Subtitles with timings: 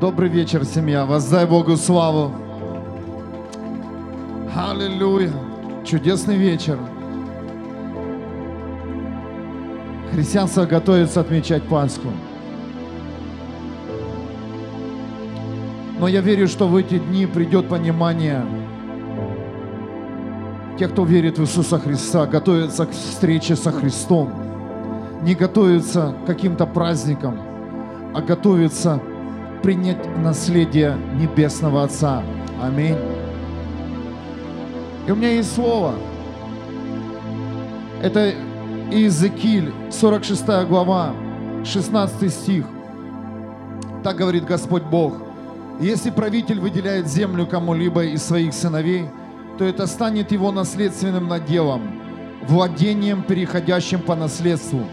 [0.00, 1.04] Добрый вечер, семья.
[1.04, 2.30] Воздай Богу славу.
[4.54, 5.32] Аллилуйя.
[5.84, 6.78] Чудесный вечер.
[10.12, 12.10] Христианство готовится отмечать Пасху.
[15.98, 18.46] Но я верю, что в эти дни придет понимание.
[20.78, 24.32] Те, кто верит в Иисуса Христа, готовятся к встрече со Христом.
[25.22, 27.36] Не готовятся к каким-то праздникам,
[28.14, 29.00] а готовятся
[29.62, 32.22] принять наследие Небесного Отца.
[32.62, 32.96] Аминь.
[35.06, 35.94] И у меня есть слово.
[38.02, 38.34] Это
[38.90, 41.14] Иезекииль, 46 глава,
[41.64, 42.64] 16 стих.
[44.02, 45.14] Так говорит Господь Бог.
[45.80, 49.06] Если правитель выделяет землю кому-либо из своих сыновей,
[49.58, 51.82] то это станет его наследственным наделом,
[52.46, 54.86] владением, переходящим по наследству.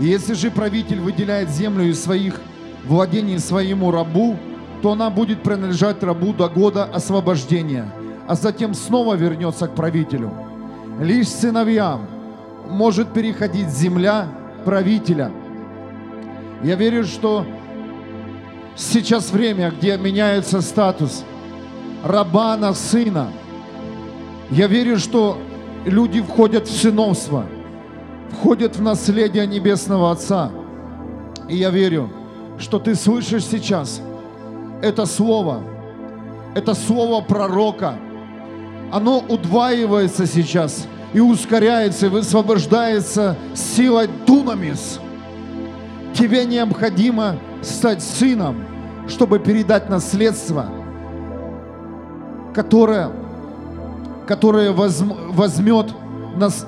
[0.00, 2.40] И если же правитель выделяет землю из своих
[2.84, 4.36] владений своему рабу,
[4.82, 7.92] то она будет принадлежать рабу до года освобождения,
[8.26, 10.32] а затем снова вернется к правителю.
[11.00, 12.06] Лишь сыновьям
[12.68, 14.28] может переходить земля
[14.64, 15.30] правителя.
[16.62, 17.46] Я верю, что
[18.76, 21.24] сейчас время, где меняется статус
[22.04, 23.32] раба на сына.
[24.50, 25.38] Я верю, что
[25.84, 27.46] люди входят в сыновство,
[28.32, 30.50] входят в наследие Небесного Отца.
[31.48, 32.10] И я верю,
[32.58, 34.00] что ты слышишь сейчас
[34.82, 35.62] это слово,
[36.54, 37.94] это слово пророка,
[38.92, 45.00] оно удваивается сейчас и ускоряется, и высвобождается силой Дунамис.
[46.14, 48.64] Тебе необходимо стать сыном,
[49.08, 50.66] чтобы передать наследство,
[52.54, 53.10] которое,
[54.26, 55.92] которое возьмет
[56.36, 56.66] нас,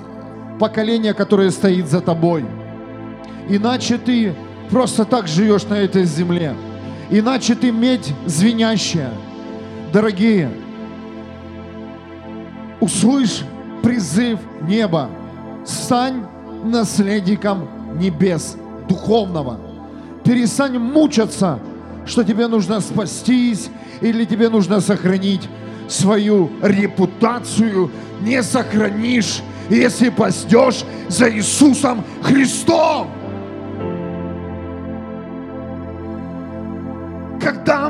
[0.59, 2.45] поколение, которое стоит за тобой.
[3.49, 4.35] Иначе ты
[4.71, 6.55] просто так живешь на этой земле.
[7.11, 9.11] Иначе ты медь звенящая.
[9.93, 10.51] Дорогие,
[12.81, 13.43] услышь
[13.83, 15.11] призыв неба.
[15.65, 16.25] Стань
[16.65, 17.69] наследником
[17.99, 18.57] небес,
[18.89, 19.59] духовного.
[20.25, 21.59] Перестань мучаться,
[22.07, 23.69] что тебе нужно спастись
[24.01, 25.49] или тебе нужно сохранить
[25.89, 27.91] свою репутацию.
[28.21, 33.09] Не сохранишь, если пастешь за Иисусом Христом.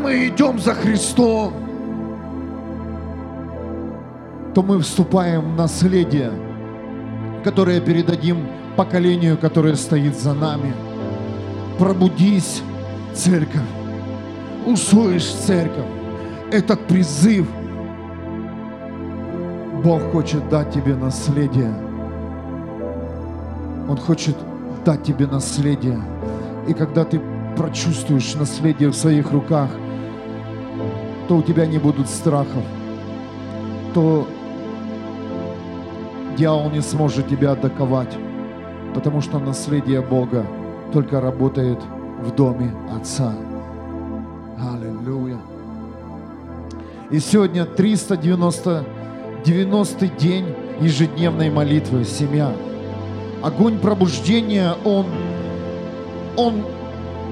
[0.02, 1.52] Мы идем за Христом,
[4.54, 6.32] то мы вступаем в наследие,
[7.44, 10.72] которое передадим поколению, которое стоит за нами.
[11.78, 12.62] Пробудись,
[13.12, 13.60] церковь.
[14.64, 15.86] Услышь, церковь,
[16.50, 17.46] этот призыв.
[19.84, 21.74] Бог хочет дать тебе наследие.
[23.86, 24.36] Он хочет
[24.84, 26.00] дать тебе наследие.
[26.68, 27.20] И когда ты
[27.56, 29.68] прочувствуешь наследие в своих руках,
[31.30, 32.64] то у тебя не будут страхов,
[33.94, 34.26] то
[36.36, 38.12] дьявол не сможет тебя атаковать,
[38.96, 40.44] потому что наследие Бога
[40.92, 41.78] только работает
[42.20, 43.32] в доме Отца.
[44.58, 45.38] Аллилуйя.
[47.12, 48.84] И сегодня 390
[49.44, 50.46] 90 день
[50.80, 52.52] ежедневной молитвы, семья.
[53.40, 55.06] Огонь пробуждения, он,
[56.36, 56.64] он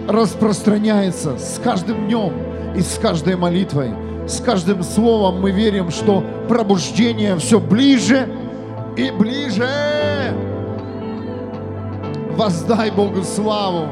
[0.07, 3.91] распространяется с каждым днем и с каждой молитвой.
[4.27, 8.29] С каждым словом мы верим, что пробуждение все ближе
[8.97, 9.69] и ближе.
[12.37, 13.89] Воздай Богу славу.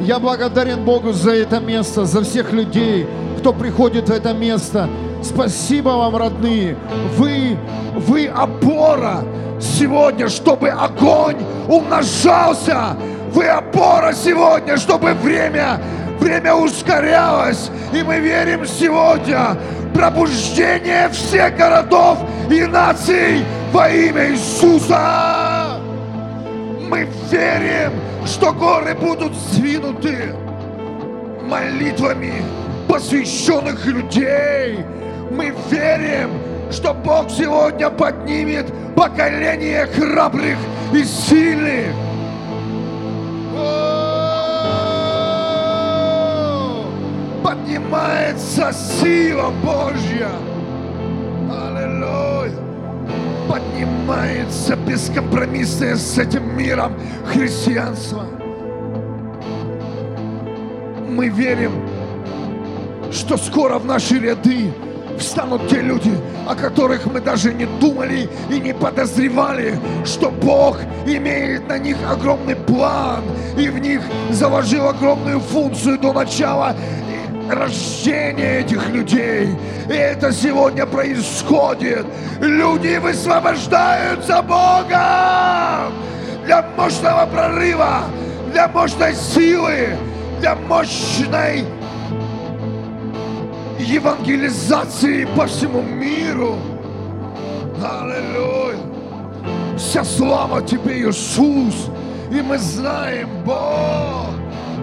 [0.00, 3.06] Я благодарен Богу за это место, за всех людей,
[3.38, 4.88] кто приходит в это место.
[5.22, 6.76] Спасибо вам, родные.
[7.16, 7.56] Вы,
[7.96, 9.24] вы опора
[9.60, 11.36] сегодня, чтобы огонь
[11.68, 12.96] умножался.
[13.32, 15.80] Вы опора сегодня, чтобы время,
[16.18, 17.70] время ускорялось.
[17.92, 19.56] И мы верим сегодня
[19.94, 22.18] пробуждение всех городов
[22.50, 25.80] и наций во имя Иисуса.
[26.88, 27.92] Мы верим,
[28.24, 30.34] что горы будут свинуты
[31.42, 32.42] молитвами
[32.88, 34.78] посвященных людей.
[35.30, 36.30] Мы верим,
[36.70, 40.56] что Бог сегодня поднимет поколение храбрых
[40.92, 42.07] и сильных.
[47.78, 50.30] Поднимается сила Божья.
[51.48, 52.52] Аллилуйя.
[53.48, 56.94] Поднимается бескомпромиссное с этим миром
[57.32, 58.24] христианство.
[61.08, 61.70] Мы верим,
[63.12, 64.72] что скоро в наши ряды
[65.16, 66.12] встанут те люди,
[66.48, 72.56] о которых мы даже не думали и не подозревали, что Бог имеет на них огромный
[72.56, 73.22] план
[73.56, 76.74] и в них заложил огромную функцию до начала
[77.48, 79.48] рождение этих людей.
[79.88, 82.06] И это сегодня происходит.
[82.40, 85.92] Люди высвобождаются Богом
[86.44, 88.04] для мощного прорыва,
[88.52, 89.96] для мощной силы,
[90.40, 91.64] для мощной
[93.78, 96.56] евангелизации по всему миру.
[97.82, 98.76] Аллилуйя.
[99.76, 101.90] Вся слава Тебе, Иисус.
[102.30, 104.34] И мы знаем, Бог,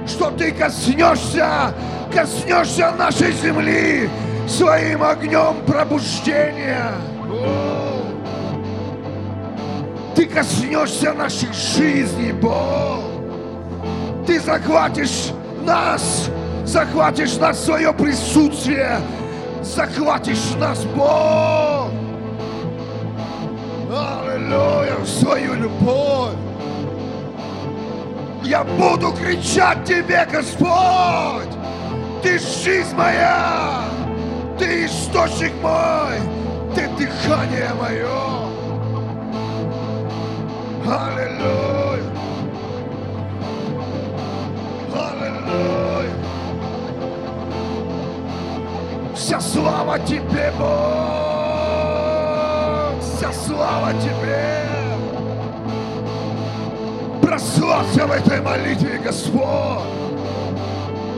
[0.08, 1.74] что Ты коснешься,
[2.16, 4.10] коснешься нашей земли
[4.48, 6.94] своим огнем пробуждения.
[10.16, 13.02] Ты коснешься наших жизней, Бог.
[14.26, 15.32] Ты захватишь
[15.66, 16.30] нас,
[16.64, 18.98] захватишь нас свое присутствие,
[19.62, 21.92] захватишь нас, Бог.
[23.92, 26.32] Аллилуйя, свою любовь.
[28.42, 31.55] Я буду кричать Тебе, Господь!
[32.25, 33.83] Ты жизнь моя!
[34.57, 36.18] Ты источник мой!
[36.74, 38.50] Ты дыхание мое!
[40.88, 42.04] Аллилуйя!
[44.92, 46.13] Аллилуйя!
[49.13, 50.68] Вся слава Тебе, Бог!
[53.01, 54.66] Вся слава Тебе!
[57.21, 59.94] Прославься в этой молитве, Господь!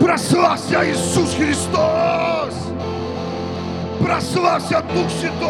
[0.07, 2.53] Прославься Иисус Христос!
[3.99, 5.49] Прославься Дух Святой!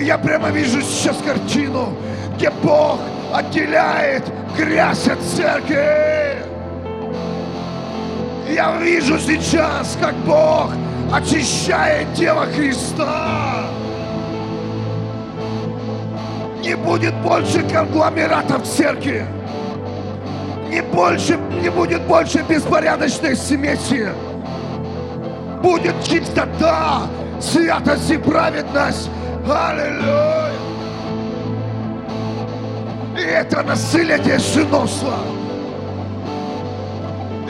[0.00, 1.96] Я прямо вижу сейчас картину,
[2.34, 2.98] где Бог
[3.32, 4.24] отделяет
[4.58, 6.38] грязь от церкви.
[8.52, 10.72] Я вижу сейчас, как Бог
[11.12, 13.68] очищает тело Христа.
[16.62, 19.26] Не будет больше конгломератов в церкви.
[20.70, 24.08] Не, больше, не будет больше беспорядочной смеси.
[25.60, 27.08] Будет чистота,
[27.40, 29.10] святость и праведность.
[29.44, 30.52] Аллилуйя!
[33.18, 35.18] И это наследие сыновства.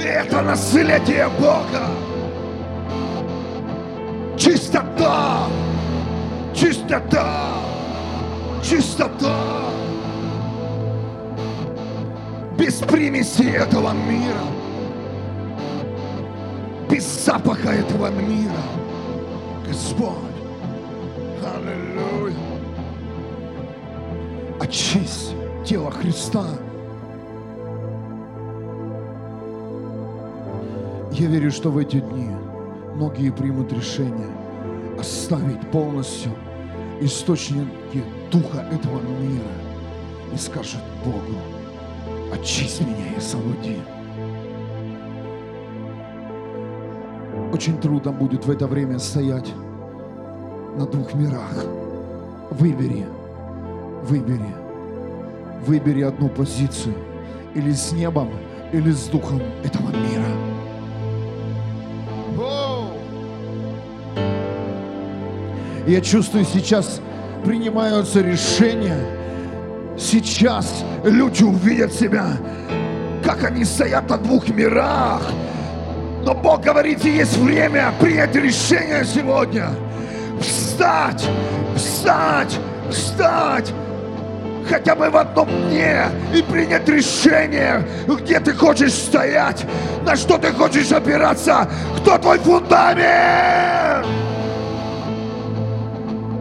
[0.00, 1.86] И это наследие Бога.
[4.38, 5.48] Чистота!
[6.54, 7.71] Чистота!
[8.62, 9.72] Чистота!
[12.56, 14.44] Без примеси этого мира.
[16.88, 18.62] Без запаха этого мира.
[19.66, 20.12] Господь.
[21.42, 22.36] Аллилуйя.
[24.60, 25.34] Очисть
[25.66, 26.46] тело Христа.
[31.10, 32.30] Я верю, что в эти дни
[32.94, 34.30] многие примут решение
[34.98, 36.32] оставить полностью
[37.00, 39.52] источники духа этого мира
[40.32, 41.38] и скажут Богу,
[42.32, 43.76] очисть меня и освободи.
[47.52, 49.52] Очень трудно будет в это время стоять
[50.76, 51.66] на двух мирах.
[52.50, 53.06] Выбери,
[54.04, 54.54] выбери,
[55.66, 56.94] выбери одну позицию.
[57.54, 58.30] Или с небом,
[58.72, 60.24] или с духом этого мира.
[65.86, 67.02] Я чувствую, сейчас
[67.44, 68.98] принимаются решения.
[69.98, 72.26] Сейчас люди увидят себя,
[73.24, 75.22] как они стоят на двух мирах.
[76.24, 79.70] Но Бог говорит, есть время принять решение сегодня.
[80.40, 81.28] Встать,
[81.76, 82.58] встать,
[82.90, 83.72] встать
[84.68, 89.66] хотя бы в одном дне и принять решение, где ты хочешь стоять,
[90.04, 91.68] на что ты хочешь опираться,
[91.98, 94.06] кто твой фундамент.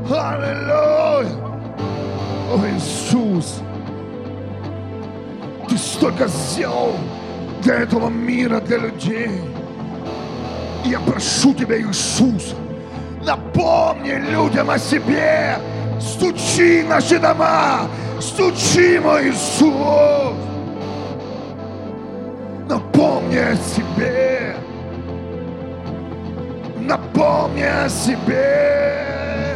[0.10, 0.91] Аллилуйя!
[2.52, 3.62] О, Иисус!
[5.70, 6.92] Ты столько сделал
[7.62, 9.32] для этого мира, для людей.
[10.84, 12.54] И я прошу тебя, Иисус,
[13.26, 15.60] напомни людям о себе.
[16.02, 17.88] Стучи наши дома,
[18.20, 20.36] стучи, мой Иисус.
[22.68, 24.58] Напомни о себе.
[26.82, 29.56] Напомни о себе.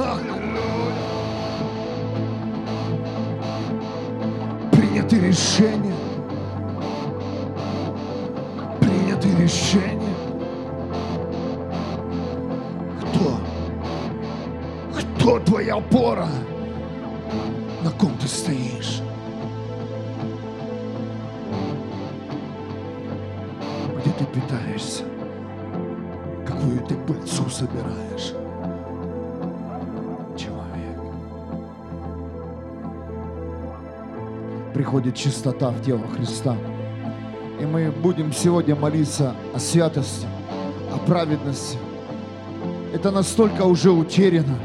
[0.00, 0.31] Аллилуйя.
[5.12, 5.94] Приняты решения.
[8.80, 10.14] Приняты решения.
[12.98, 13.38] Кто?
[15.18, 16.28] Кто твоя опора?
[17.84, 19.02] На ком ты стоишь?
[23.98, 25.04] Где ты питаешься?
[26.46, 28.32] Какую ты пыльцу собираешь?
[34.72, 36.56] Приходит чистота в тело Христа.
[37.60, 40.26] И мы будем сегодня молиться о святости,
[40.92, 41.78] о праведности.
[42.92, 44.58] Это настолько уже утеряно.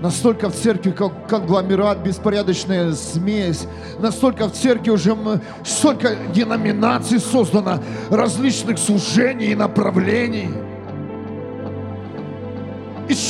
[0.00, 3.66] Настолько в церкви как конгломерат, беспорядочная смесь.
[3.98, 5.16] Настолько в церкви уже
[5.64, 10.50] столько деноминаций создано, различных служений и направлений.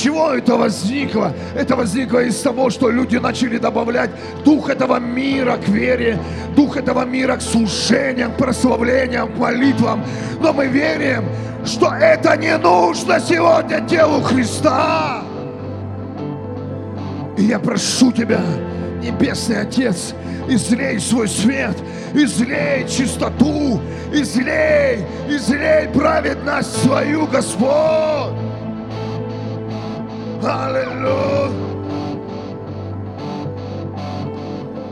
[0.02, 1.32] Чего это возникло?
[1.54, 4.10] Это возникло из того, что люди начали добавлять
[4.44, 6.18] дух этого мира к вере,
[6.54, 10.04] дух этого мира к служениям, прославлениям, молитвам.
[10.40, 11.24] Но мы верим,
[11.64, 15.22] что это не нужно сегодня телу Христа.
[17.38, 18.42] И я прошу Тебя,
[19.02, 20.14] Небесный Отец,
[20.46, 21.76] излей свой свет,
[22.12, 23.80] излей чистоту,
[24.12, 28.45] излей, излей праведность свою, Господь.
[30.46, 31.50] Аллилуйя.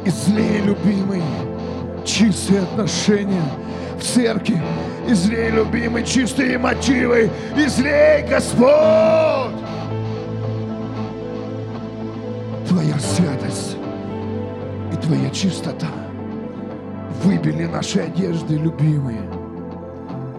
[0.05, 1.23] Излей, любимый,
[2.05, 3.45] чистые отношения
[3.97, 4.61] в церкви.
[5.07, 7.31] Излей, любимый, чистые мотивы.
[7.57, 9.55] Излей, Господь.
[12.69, 13.77] Твоя святость
[14.93, 15.87] и Твоя чистота
[17.23, 19.23] выбили наши одежды, любимые,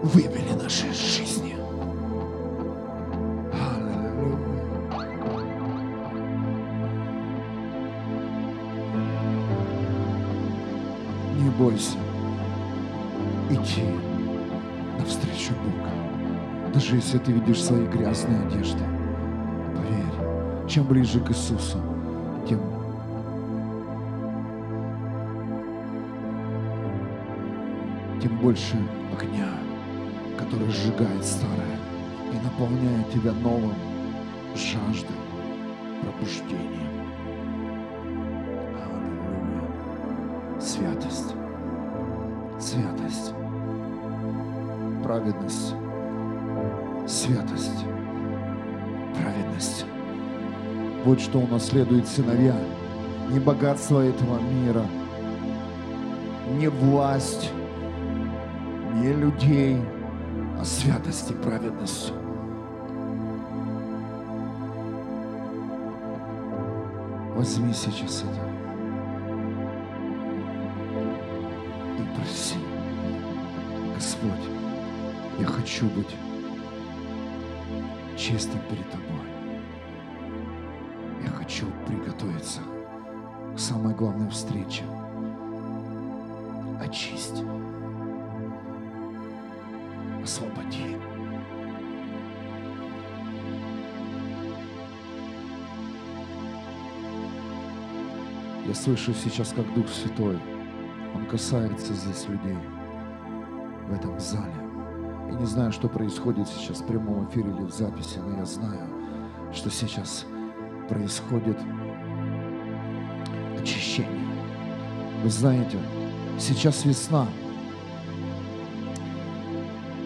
[0.02, 1.45] выбили наши жизни.
[11.58, 11.98] Бойся
[13.50, 13.82] идти
[14.98, 15.92] навстречу Бога,
[16.74, 18.82] даже если ты видишь свои грязные одежды.
[19.76, 21.78] Поверь, чем ближе к Иисусу,
[22.48, 22.60] тем
[28.20, 28.76] тем больше
[29.12, 29.48] огня,
[30.38, 31.78] который сжигает старое
[32.32, 33.74] и наполняет тебя новым
[34.54, 35.16] жаждой,
[36.02, 36.95] пробуждением.
[45.26, 45.74] Праведность,
[47.08, 47.84] святость,
[49.20, 49.84] праведность.
[51.04, 52.56] Вот что унаследует сыновья.
[53.30, 54.86] Не богатство этого мира,
[56.52, 57.50] не власть,
[58.94, 59.82] не людей,
[60.60, 62.12] а святость и праведность.
[67.34, 68.55] Возьми сейчас это
[75.76, 76.16] хочу быть
[78.16, 79.26] честным перед Тобой.
[81.22, 82.62] Я хочу приготовиться
[83.54, 84.84] к самой главной встрече.
[86.80, 87.42] Очисть.
[90.22, 90.96] Освободи.
[98.66, 100.38] Я слышу сейчас, как Дух Святой,
[101.14, 102.56] Он касается здесь людей
[103.88, 104.65] в этом зале.
[105.30, 108.88] Я не знаю, что происходит сейчас в прямом эфире или в записи, но я знаю,
[109.52, 110.24] что сейчас
[110.88, 111.58] происходит
[113.58, 114.10] очищение.
[115.22, 115.78] Вы знаете,
[116.38, 117.26] сейчас весна,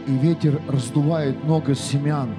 [0.07, 2.31] и ветер раздувает много семян.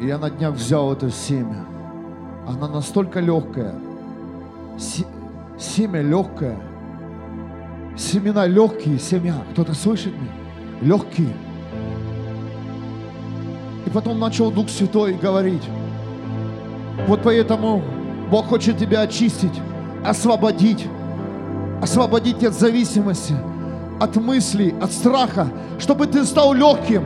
[0.00, 1.64] И я на днях взял это семя.
[2.46, 3.74] Она настолько легкая.
[4.78, 5.06] Се-
[5.58, 6.58] семя легкое.
[7.96, 9.34] Семена легкие, семя.
[9.52, 10.45] Кто-то слышит меня?
[10.80, 11.34] Легкие.
[13.86, 15.62] И потом начал Дух Святой говорить.
[17.06, 17.82] Вот поэтому
[18.30, 19.60] Бог хочет тебя очистить,
[20.04, 20.86] освободить,
[21.80, 23.34] освободить от зависимости,
[24.00, 27.04] от мыслей, от страха, чтобы ты стал легким,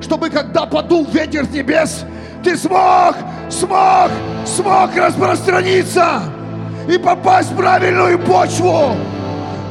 [0.00, 2.04] чтобы когда подул ветер с небес,
[2.42, 3.16] ты смог,
[3.48, 4.10] смог,
[4.46, 6.22] смог распространиться
[6.88, 8.94] и попасть в правильную почву.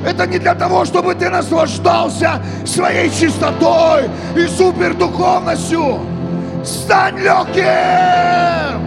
[0.06, 6.00] Это не для того, чтобы ты наслаждался своей чистотой и супердуховностью.
[6.64, 8.80] Стань легким!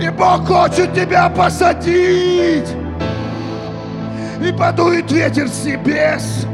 [0.00, 2.68] И Бог хочет тебя посадить.
[4.44, 6.46] И подует ветер с небес.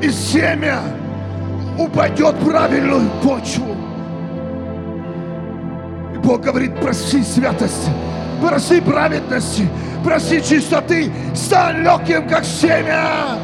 [0.00, 0.78] И семя
[1.78, 3.76] упадет в правильную почву.
[6.14, 7.90] И Бог говорит, проси святости,
[8.40, 9.68] проси праведности,
[10.04, 13.38] проси чистоты, стань легким, как семя.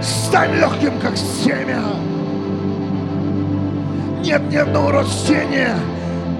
[0.00, 1.80] Стань легким, как семя.
[4.22, 5.76] Нет ни одного растения,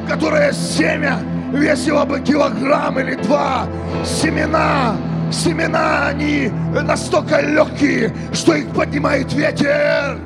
[0.09, 1.19] которое семя
[1.53, 3.67] весило бы килограмм или два.
[4.05, 4.97] Семена,
[5.31, 6.51] семена, они
[6.83, 10.19] настолько легкие, что их поднимает ветер.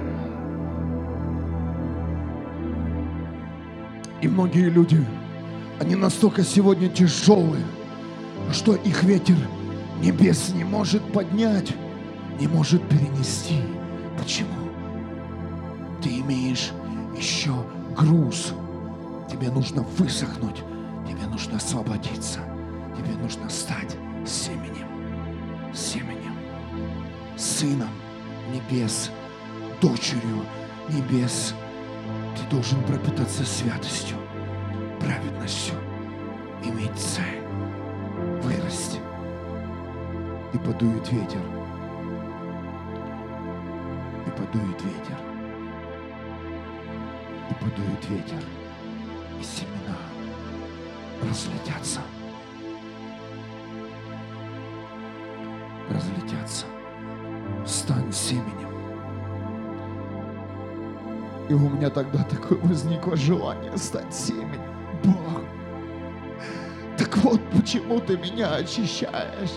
[4.31, 5.05] Многие люди
[5.81, 7.65] Они настолько сегодня тяжелые,
[8.53, 9.37] что их ветер
[10.01, 11.75] небес не может поднять,
[12.39, 13.61] не может перенести.
[14.19, 14.49] Почему?
[16.03, 16.73] Ты имеешь
[17.17, 17.53] еще
[17.97, 18.53] груз.
[19.31, 20.63] Тебе нужно высохнуть,
[21.09, 22.41] тебе нужно освободиться,
[22.97, 23.97] тебе нужно стать
[24.27, 24.89] семенем,
[25.73, 26.35] семенем,
[27.37, 27.89] сыном
[28.53, 29.11] небес,
[29.81, 30.45] дочерью
[30.89, 31.55] небес.
[32.41, 34.17] Ты должен пропитаться святостью,
[34.99, 35.75] праведностью,
[36.65, 37.43] иметь цель,
[38.43, 38.99] вырасти.
[40.55, 41.43] И подует ветер.
[44.27, 45.19] И подует ветер.
[47.51, 48.43] И подует ветер.
[49.39, 49.99] И семена
[51.23, 52.01] разлетятся.
[55.91, 56.65] Разлетятся.
[57.67, 58.70] Стань семенем.
[61.51, 64.63] И у меня тогда такое возникло желание стать семенем.
[65.03, 65.43] Бог,
[66.97, 69.51] так вот почему ты меня очищаешь.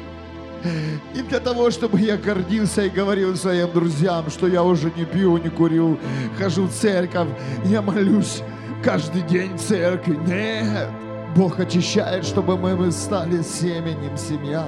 [1.14, 5.38] И для того, чтобы я гордился и говорил своим друзьям, что я уже не пью,
[5.38, 6.00] не курю,
[6.36, 7.30] хожу в церковь,
[7.66, 8.42] я молюсь
[8.84, 10.18] каждый день в церкви.
[10.26, 10.90] Нет,
[11.36, 14.66] Бог очищает, чтобы мы стали семенем семья.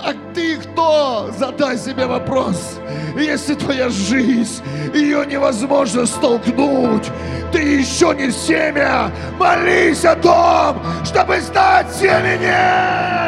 [0.00, 1.30] А ты кто?
[1.38, 2.78] Задай себе вопрос.
[3.16, 4.62] Если твоя жизнь,
[4.94, 7.10] ее невозможно столкнуть,
[7.52, 13.22] ты еще не семя, молись о том, чтобы стать семенем.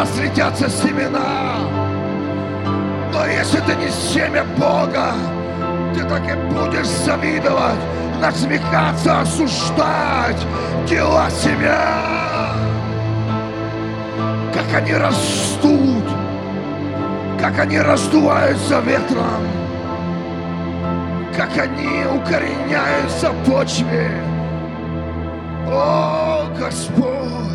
[0.00, 1.58] Разлетятся семена.
[3.12, 5.12] Но если ты не семя Бога,
[5.94, 7.80] ты так и будешь завидовать,
[8.20, 10.40] насмехаться, осуждать
[10.88, 11.78] дела семя.
[14.54, 16.04] Как они растут,
[17.38, 19.44] как они раздуваются ветром,
[21.36, 24.10] как они укореняются в почве.
[25.68, 27.49] О, Господь!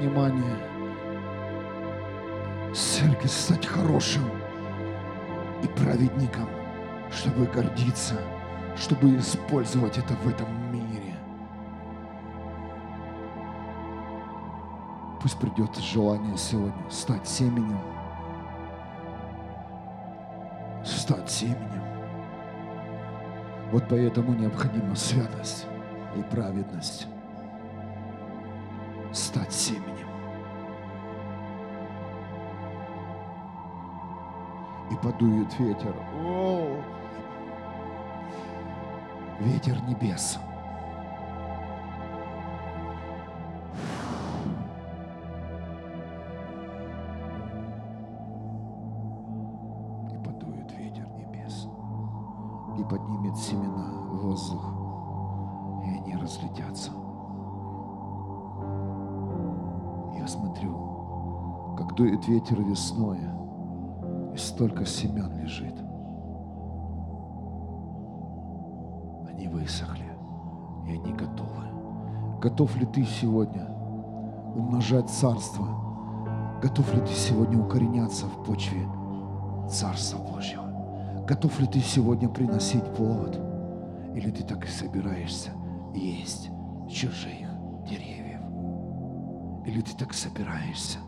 [0.00, 0.56] Понимание.
[2.74, 4.22] Церковь стать хорошим
[5.62, 6.48] и праведником,
[7.10, 8.14] чтобы гордиться,
[8.76, 11.14] чтобы использовать это в этом мире.
[15.20, 17.80] Пусть придет желание сегодня стать семенем.
[20.82, 21.84] Стать семенем.
[23.70, 25.66] Вот поэтому необходима святость
[26.16, 27.06] и праведность
[29.12, 30.08] стать семенем.
[34.90, 35.94] И подует ветер.
[36.24, 36.80] О!
[39.40, 40.38] Ветер небес.
[50.12, 51.68] И подует ветер небес.
[52.78, 54.74] И поднимет семена в воздух.
[55.84, 56.99] И они разлетятся.
[60.26, 63.18] Смотрю, как дует ветер весной,
[64.34, 65.74] и столько семян лежит.
[69.28, 70.06] Они высохли,
[70.86, 71.64] и они готовы.
[72.40, 73.68] Готов ли ты сегодня
[74.54, 75.66] умножать царство?
[76.62, 78.86] Готов ли ты сегодня укореняться в почве
[79.70, 81.24] Царства Божьего?
[81.26, 83.38] Готов ли ты сегодня приносить плод?
[84.14, 85.50] Или ты так и собираешься
[85.94, 86.50] есть
[86.88, 87.48] чужих
[87.88, 88.19] деревьев?
[89.70, 90.98] Или ты так собираешься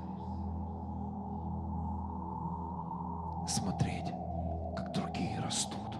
[3.48, 4.06] смотреть,
[4.76, 5.98] как другие растут,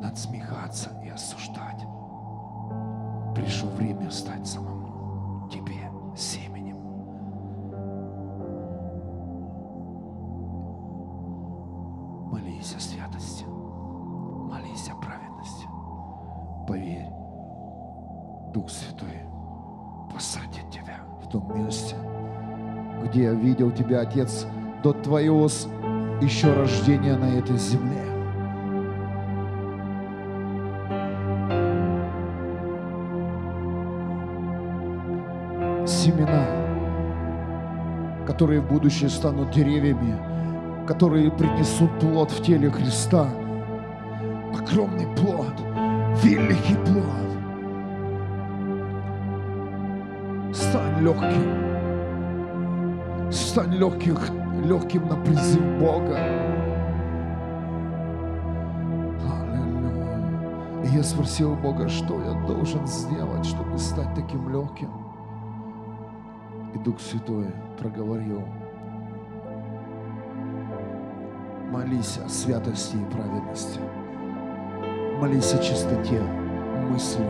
[0.00, 1.80] надсмехаться и осуждать.
[3.34, 4.79] Пришло время стать самому
[23.30, 24.46] я видел тебя, Отец,
[24.82, 25.48] до твоего
[26.20, 28.04] еще рождения на этой земле.
[35.86, 36.44] Семена,
[38.26, 40.16] которые в будущее станут деревьями,
[40.86, 43.28] которые принесут плод в теле Христа.
[44.58, 45.54] Огромный плод,
[46.22, 47.30] великий плод.
[50.52, 51.69] Стань легким.
[53.50, 54.16] Стань легким,
[54.62, 56.16] легким на призыв Бога.
[59.28, 60.84] Аллилуйя.
[60.84, 64.92] И я спросил Бога, что я должен сделать, чтобы стать таким легким.
[66.76, 68.44] И Дух Святой проговорил,
[71.72, 73.80] молись о святости и праведности.
[75.18, 76.22] Молись о чистоте
[76.88, 77.26] мысли,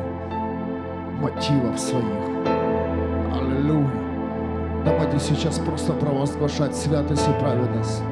[1.18, 2.44] мотивов своих.
[3.32, 4.09] Аллилуйя.
[4.84, 8.02] Давайте сейчас просто провозглашать святость и праведность.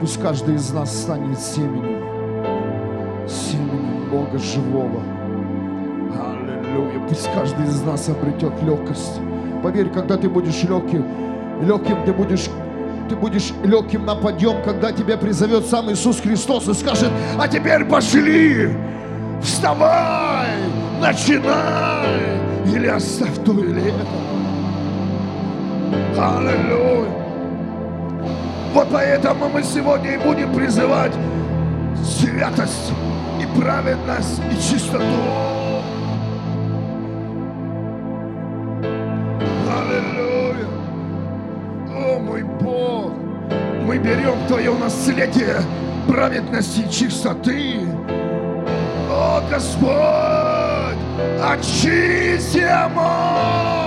[0.00, 2.00] Пусть каждый из нас станет семенем,
[3.28, 5.02] семенем Бога живого.
[6.12, 7.00] Аллилуйя.
[7.08, 9.20] Пусть каждый из нас обретет легкость.
[9.62, 11.04] Поверь, когда ты будешь легким,
[11.62, 12.48] легким ты будешь
[13.08, 17.84] ты будешь легким на подъем, когда тебя призовет сам Иисус Христос и скажет, а теперь
[17.84, 18.70] пошли,
[19.42, 20.48] вставай,
[21.02, 24.33] начинай, или оставь то или это.
[26.16, 27.10] Аллилуйя.
[28.72, 31.12] Вот поэтому мы сегодня и будем призывать
[32.04, 32.92] святость
[33.40, 35.04] и праведность и чистоту.
[39.68, 40.68] Аллилуйя.
[41.96, 43.12] О, мой Бог,
[43.84, 45.56] мы берем Твое наследие
[46.08, 47.80] праведности и чистоты.
[49.10, 50.98] О, Господь,
[51.42, 53.83] очисти мой.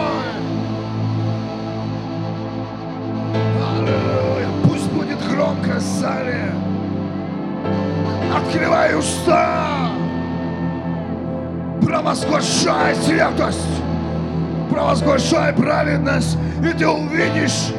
[5.37, 6.51] Громко зале.
[8.35, 9.91] Открывай уста.
[11.83, 13.83] Провозглашай святость.
[14.71, 16.37] Провозглашай праведность.
[16.63, 17.71] И ты увидишь,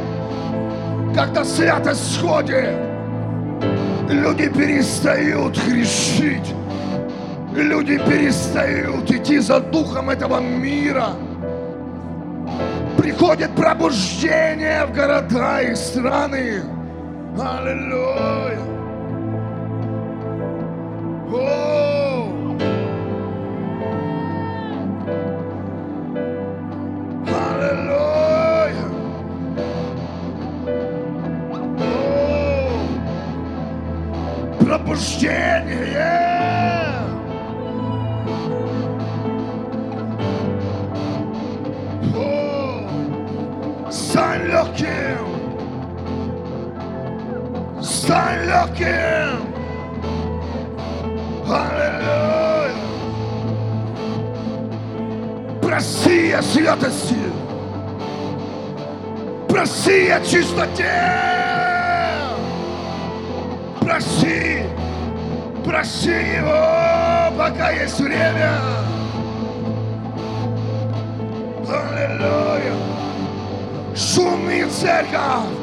[1.14, 2.76] когда святость сходит,
[4.08, 6.54] люди перестают грешить.
[7.54, 11.08] Люди перестают идти за духом этого мира.
[12.96, 16.77] Приходит пробуждение в города и страны.
[17.40, 18.58] Аллилуйя.
[21.30, 22.32] О!
[27.28, 28.86] Аллилуйя.
[31.80, 32.80] О!
[34.58, 36.08] Пробуждение.
[42.16, 43.90] О!
[43.92, 45.27] Стань легким.
[48.08, 49.52] Стань легким.
[51.46, 52.72] Аллилуйя.
[55.60, 57.18] Проси о святости.
[59.46, 60.90] Проси о чистоте.
[63.78, 64.62] Проси.
[65.66, 68.52] Проси его, пока есть время.
[71.68, 72.72] Аллилуйя.
[73.94, 75.57] Шумный церковь.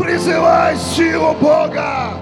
[0.00, 2.19] Призывай силу Бога.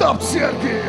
[0.00, 0.82] Состав церкви.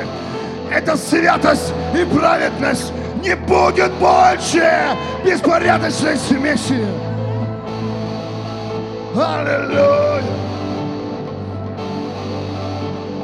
[0.72, 2.94] Это святость и праведность.
[3.22, 6.86] Не будет больше беспорядочной смеси.
[9.14, 10.24] Аллилуйя.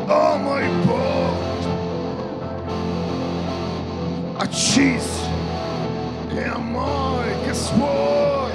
[0.09, 1.37] О мой Бог.
[4.41, 5.21] Очись.
[6.33, 8.46] Я мой Господь.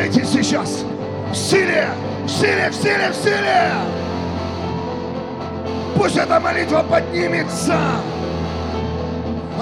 [0.00, 0.82] Молитесь сейчас.
[1.30, 1.88] В силе,
[2.24, 3.72] в силе, в силе, в силе.
[5.94, 7.76] Пусть эта молитва поднимется.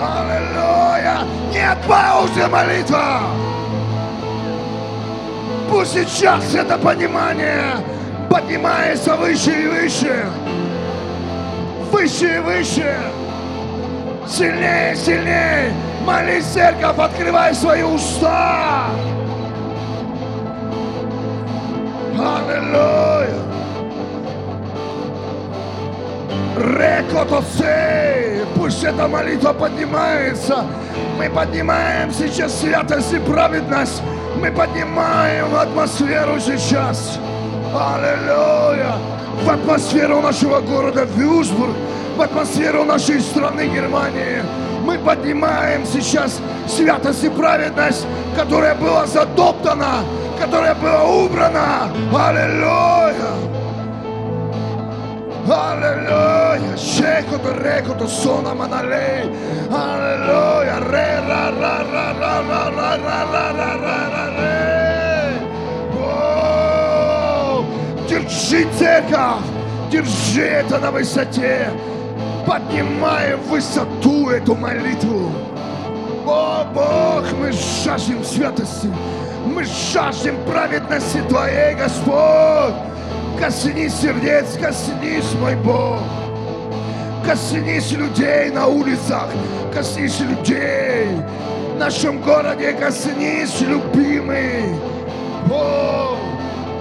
[0.00, 1.22] Аллилуйя.
[1.52, 3.22] Нет паузы молитва.
[5.68, 7.74] Пусть сейчас это понимание
[8.30, 10.24] поднимается выше и выше.
[11.90, 12.96] Выше и выше.
[14.28, 15.72] Сильнее, сильнее.
[16.06, 18.86] Молись, церковь, открывай свои уста.
[22.18, 23.28] Аллилуйя.
[26.56, 28.44] Рекотосе.
[28.56, 30.64] Пусть эта молитва поднимается.
[31.16, 34.02] Мы поднимаем сейчас святость и праведность.
[34.40, 37.20] Мы поднимаем атмосферу сейчас.
[37.72, 38.96] Аллилуйя.
[39.44, 41.76] В атмосферу нашего города Вюзбург.
[42.16, 44.42] В атмосферу нашей страны Германии.
[44.88, 50.02] Мы поднимаем сейчас святость и праведность, которая была затоптана,
[50.40, 51.90] которая была убрана.
[52.10, 53.34] Аллилуйя!
[55.46, 56.74] Аллилуйя!
[56.78, 59.24] Шекото, рекото, сона, маналей.
[59.70, 60.80] Аллилуйя!
[60.80, 64.52] Ре, ра, ра, ра, ра, ра, ра, ра, ра, ра, ра, ра.
[66.00, 67.62] О,
[68.08, 69.44] Держи церковь!
[69.90, 71.70] Держи это на высоте!
[72.48, 75.30] Поднимай в высоту эту молитву!
[76.26, 78.88] О, Бог, мы жаждем святости!
[79.44, 82.72] Мы жаждем праведности Твоей, Господь!
[83.38, 86.00] Коснись сердец, коснись, мой Бог!
[87.26, 89.28] Коснись людей на улицах,
[89.74, 91.06] коснись людей
[91.74, 94.74] в нашем городе, коснись, любимый!
[95.52, 96.16] О,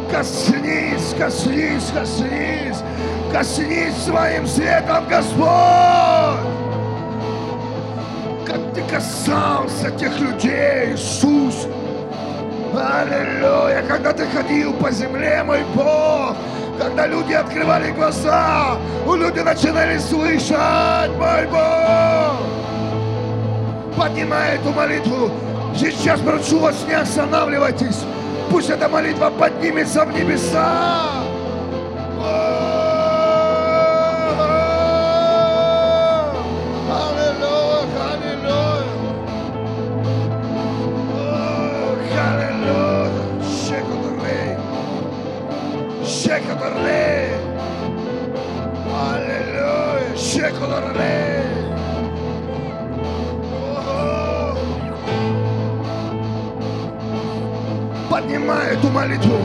[0.09, 2.77] коснись, коснись, коснись!
[3.31, 5.47] Коснись своим светом, Господь!
[8.45, 11.67] Как Ты касался тех людей, Иисус!
[12.73, 13.83] Аллилуйя!
[13.87, 16.35] Когда Ты ходил по земле, мой Бог!
[16.79, 22.37] Когда люди открывали глаза, у люди начинали слышать, мой Бог!
[23.97, 25.31] Поднимай эту молитву!
[25.75, 28.05] Сейчас прошу вас, не останавливайтесь!
[28.49, 31.26] Пусть эта молитва поднимется в небеса!
[46.37, 47.29] Шекотарей.
[48.93, 50.15] Аллилуйя.
[50.15, 51.43] Шекотарей.
[58.07, 59.37] Поднимай эту молитву.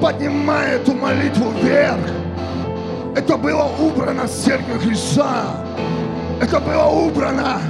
[0.00, 1.98] Поднимай эту молитву вверх.
[3.16, 5.46] Это было убрано с церкви Христа.
[6.40, 7.60] Это было убрано.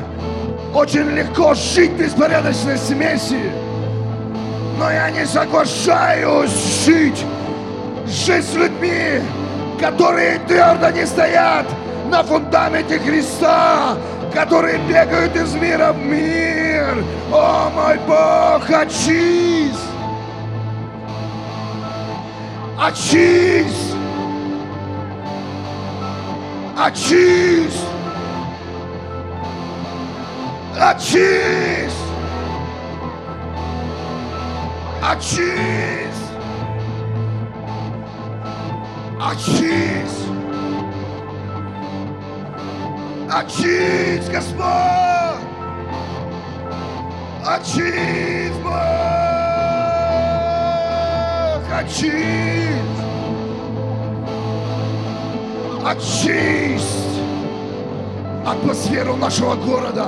[0.74, 3.63] Очень легко жить беспорядочной смеси.
[4.78, 7.24] Но я не соглашаюсь жить.
[8.06, 9.22] Жить с людьми,
[9.80, 11.66] которые твердо не стоят
[12.10, 13.96] на фундаменте Христа,
[14.32, 17.02] которые бегают из мира в мир.
[17.32, 19.72] О, мой Бог, очись!
[22.78, 23.94] Очись!
[26.76, 27.80] Очись!
[30.78, 31.93] Очись!
[35.06, 35.50] Очись!
[39.20, 40.24] Очись!
[43.30, 44.64] Очись, Господь!
[47.44, 48.72] Очись, Бог!
[51.70, 52.64] Очись!
[55.84, 57.20] Очисть
[58.46, 60.06] атмосферу нашего города.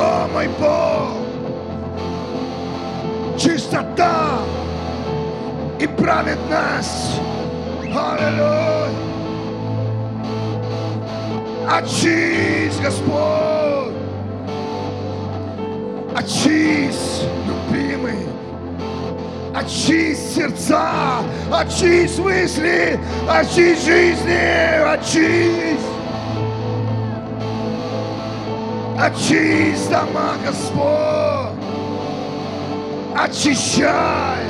[0.00, 1.31] О, мой Бог!
[3.42, 4.38] Чистота
[5.80, 7.20] и праведность.
[7.82, 8.88] Аллилуйя!
[11.68, 13.94] Очись, Господь!
[16.14, 18.28] Очись, любимый!
[19.52, 20.92] Очись сердца,
[21.50, 25.80] очись мысли, очись жизни, очись!
[29.00, 31.51] Очись дома, Господь!
[33.16, 34.44] Очищай!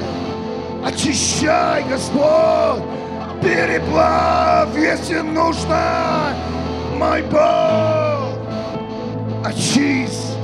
[0.85, 2.83] Очищай, Господь!
[3.43, 6.33] Переплав, если нужно!
[6.97, 8.39] Мой Бог!
[9.45, 10.37] Очись!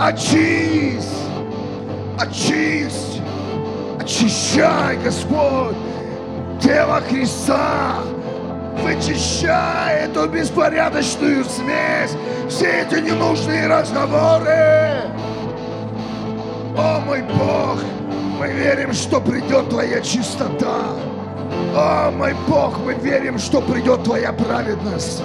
[0.00, 1.08] Очись!
[2.18, 3.20] Очись!
[4.00, 5.76] Очищай, Господь!
[6.60, 7.98] Тело Христа!
[8.82, 12.16] Вычищай эту беспорядочную смесь!
[12.48, 15.04] Все эти ненужные разговоры!
[16.76, 17.78] О, мой Бог!
[18.38, 20.92] Мы верим, что придет Твоя чистота!
[21.74, 25.22] О, мой Бог, мы верим, что придет Твоя праведность!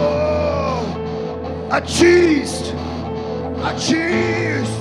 [0.00, 0.80] О,
[1.70, 2.72] очисть!
[3.64, 4.80] Очисть!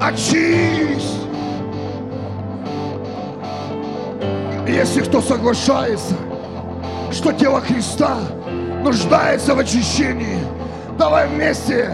[0.00, 1.16] Очисть!
[4.68, 6.14] Если кто соглашается,
[7.10, 8.18] что тело Христа
[8.84, 10.38] нуждается в очищении,
[10.96, 11.92] давай вместе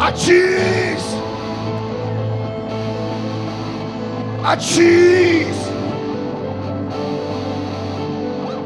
[0.00, 1.14] очись!
[4.44, 5.46] Очись!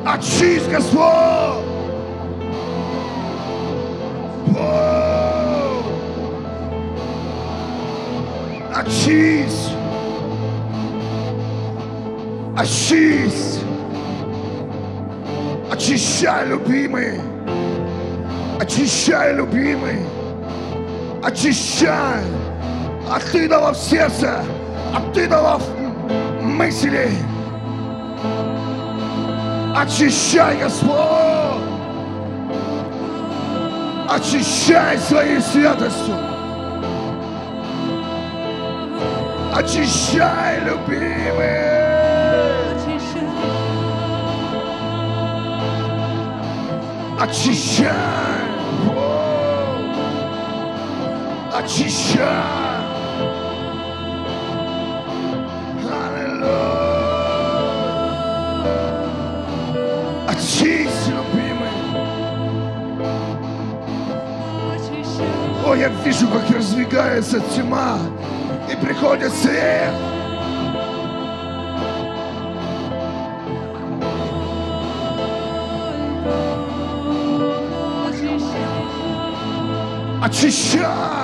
[0.07, 1.03] Очись, Господь!
[4.57, 5.83] О!
[8.73, 9.71] Очись!
[12.57, 13.59] Очись!
[15.73, 17.21] Очищай, любимый!
[18.61, 20.24] Очищай, любимый!
[21.25, 22.23] Очищай!
[23.11, 24.45] От идолов сердца!
[24.95, 25.63] От идолов
[26.43, 27.17] мыслей!
[29.75, 31.65] Очищай, Господь!
[34.07, 36.15] Очищай своей святостью!
[39.55, 41.75] Очищай, любимый!
[47.19, 48.44] Очищай!
[51.55, 52.19] Очищай!
[55.89, 56.51] Аллилуйя!
[60.29, 61.69] Очись, любимый!
[65.65, 67.99] О, я вижу, как раздвигается тьма
[68.69, 69.95] и приходит свет.
[80.21, 81.24] Очищай!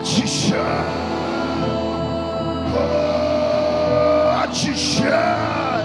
[0.00, 0.58] Очищай!
[4.44, 5.82] Очищай!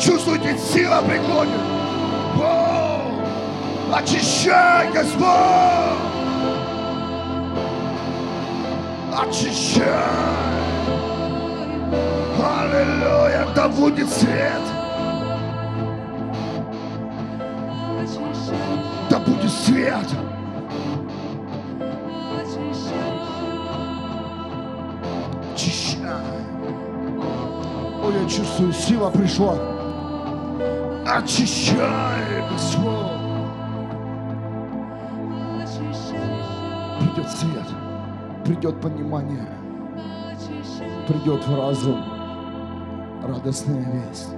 [0.00, 1.60] Чувствуйте, сила приходит!
[3.92, 5.26] Очищай, Господь!
[9.12, 9.84] Очищай!
[12.38, 13.46] Аллилуйя!
[13.54, 14.62] Да будет свет!
[19.10, 20.06] Да будет свет!
[28.30, 29.56] Чувствую, сила пришла!
[31.06, 33.20] Очищай, Господь!
[37.00, 37.66] Придет свет,
[38.44, 39.48] придет понимание,
[41.08, 42.04] придет в разум
[43.22, 44.28] радостная весть.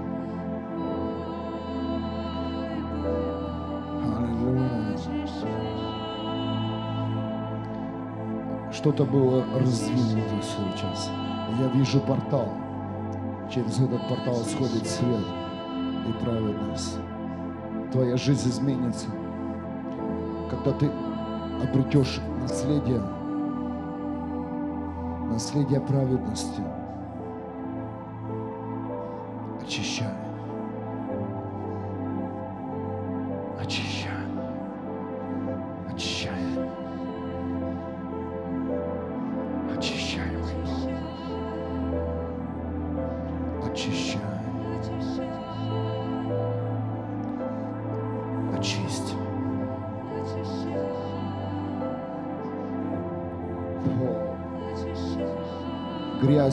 [8.73, 11.11] Что-то было раздвинуто сейчас.
[11.61, 12.49] Я вижу портал.
[13.53, 15.21] Через этот портал сходит свет
[16.09, 16.97] и праведность.
[17.93, 19.09] Твоя жизнь изменится,
[20.49, 20.91] когда ты
[21.63, 23.03] обретешь наследие,
[25.31, 26.63] наследие праведности.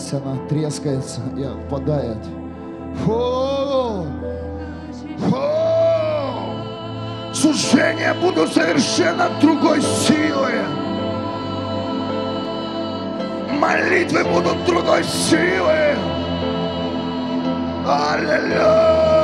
[0.09, 2.17] Грязь, она трескается и отпадает.
[3.05, 4.05] Фу!
[5.17, 5.37] Фу!
[7.33, 10.63] Суждения будут совершенно другой силы.
[13.59, 15.95] Молитвы будут другой силы.
[17.85, 19.15] Аллилуйя!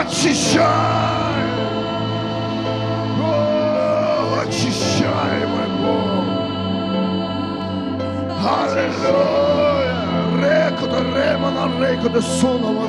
[0.00, 1.03] Очищай!
[8.44, 9.94] Аллилуйя!
[10.42, 12.86] Реко да ремана, реко да сонова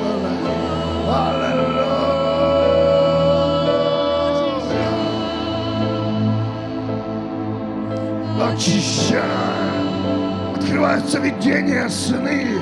[1.08, 1.76] Аллилуйя!
[8.52, 9.56] Очищай!
[10.56, 12.58] Открываются видения сны.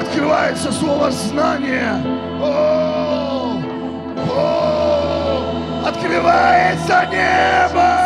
[0.00, 2.02] Открывается слово знания.
[2.42, 3.58] О,
[4.28, 7.97] о, открывается небо.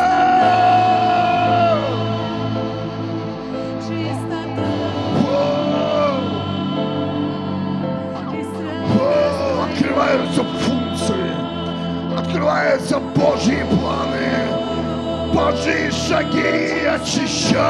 [12.42, 14.30] открываются Божьи планы,
[15.32, 17.60] Божьи шаги очищай,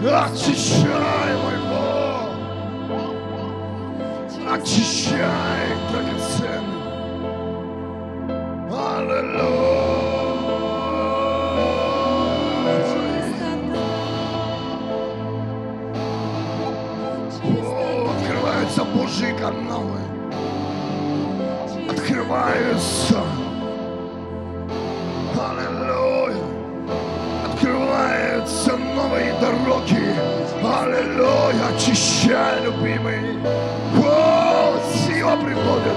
[0.00, 2.30] очищай, мой Бог,
[4.54, 6.82] очищай драгоценный.
[8.70, 9.84] Аллилуйя.
[18.94, 19.93] Божий канал.
[22.34, 23.22] Открываются.
[25.38, 26.36] Аллилуйя.
[27.44, 30.16] Открываются новые дороги.
[30.60, 31.76] Аллилуйя.
[31.76, 33.38] Очищай, любимый.
[34.04, 34.74] О,
[35.06, 35.96] сила приходит.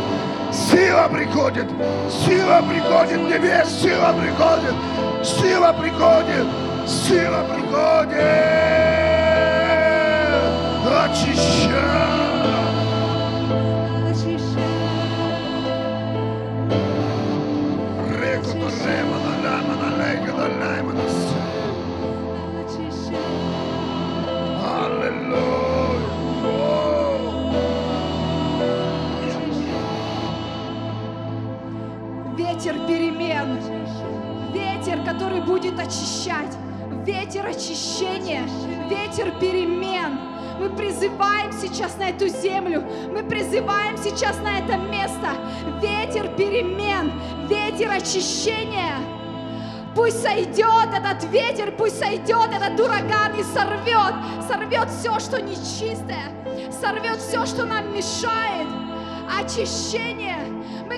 [0.53, 1.67] Сила приходит.
[2.07, 3.19] Сила приходит.
[3.19, 4.75] Небес, сила приходит.
[5.23, 6.47] Сила приходит.
[6.88, 8.17] Сила приходит.
[11.03, 12.26] Очищай.
[35.28, 36.55] Который будет очищать.
[37.05, 38.47] Ветер очищения.
[38.89, 40.19] Ветер перемен.
[40.57, 42.84] Мы призываем сейчас на эту землю.
[43.11, 45.32] Мы призываем сейчас на это место.
[45.82, 47.11] Ветер перемен.
[47.49, 48.95] Ветер очищения.
[49.95, 54.13] Пусть сойдет этот ветер, пусть сойдет этот ураган и сорвет,
[54.47, 56.32] сорвет все, что нечистое,
[56.80, 58.67] сорвет все, что нам мешает.
[59.39, 60.46] Очищение.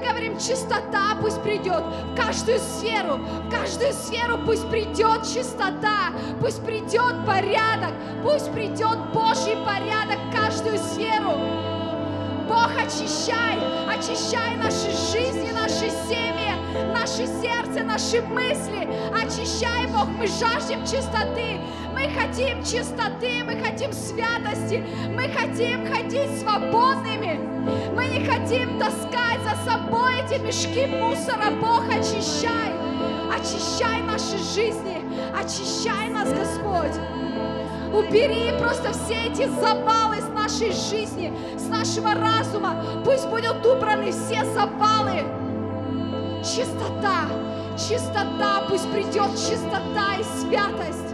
[0.09, 7.25] Говорим, чистота пусть придет в каждую сферу, в каждую сферу пусть придет чистота, пусть придет
[7.27, 7.93] порядок,
[8.23, 11.37] пусть придет Божий порядок в каждую сферу.
[12.47, 16.55] Бог, очищай, очищай наши жизни, наши семьи,
[16.91, 18.89] наше сердце, наши мысли.
[19.13, 21.59] Очищай, Бог, мы жаждем чистоты.
[21.99, 27.37] Мы хотим чистоты, мы хотим святости, мы хотим ходить свободными.
[27.93, 31.51] Мы не хотим таскать за собой эти мешки мусора.
[31.59, 32.71] Бог, очищай,
[33.29, 35.03] очищай наши жизни,
[35.37, 36.95] очищай нас, Господь.
[37.93, 42.81] Убери просто все эти завалы с нашей жизни, с нашего разума.
[43.03, 45.25] Пусть будут убраны все завалы.
[46.45, 47.27] Чистота,
[47.77, 51.08] чистота, пусть придет чистота и святость.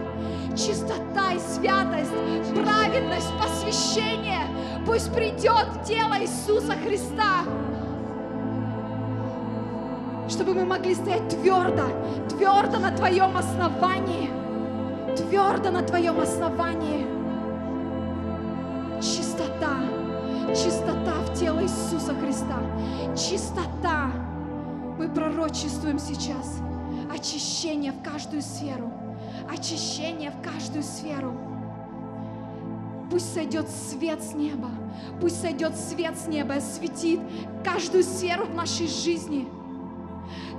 [0.56, 2.12] Чистота и святость,
[2.54, 4.48] праведность, посвящение.
[4.86, 7.44] Пусть придет тело Иисуса Христа.
[10.30, 11.84] Чтобы мы могли стоять твердо,
[12.30, 14.30] твердо на Твоем основании
[15.16, 17.06] твердо на твоем основании.
[19.02, 19.78] Чистота,
[20.50, 22.60] чистота в тело Иисуса Христа,
[23.16, 24.12] чистота.
[24.98, 26.60] Мы пророчествуем сейчас
[27.14, 28.92] очищение в каждую сферу,
[29.50, 31.34] очищение в каждую сферу.
[33.10, 34.70] Пусть сойдет свет с неба,
[35.22, 37.20] пусть сойдет свет с неба осветит
[37.64, 39.48] каждую сферу в нашей жизни,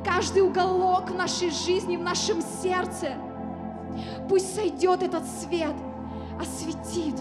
[0.04, 3.14] каждый уголок в нашей жизни, в нашем сердце–
[4.28, 5.74] Пусть сойдет этот свет,
[6.40, 7.14] осветит,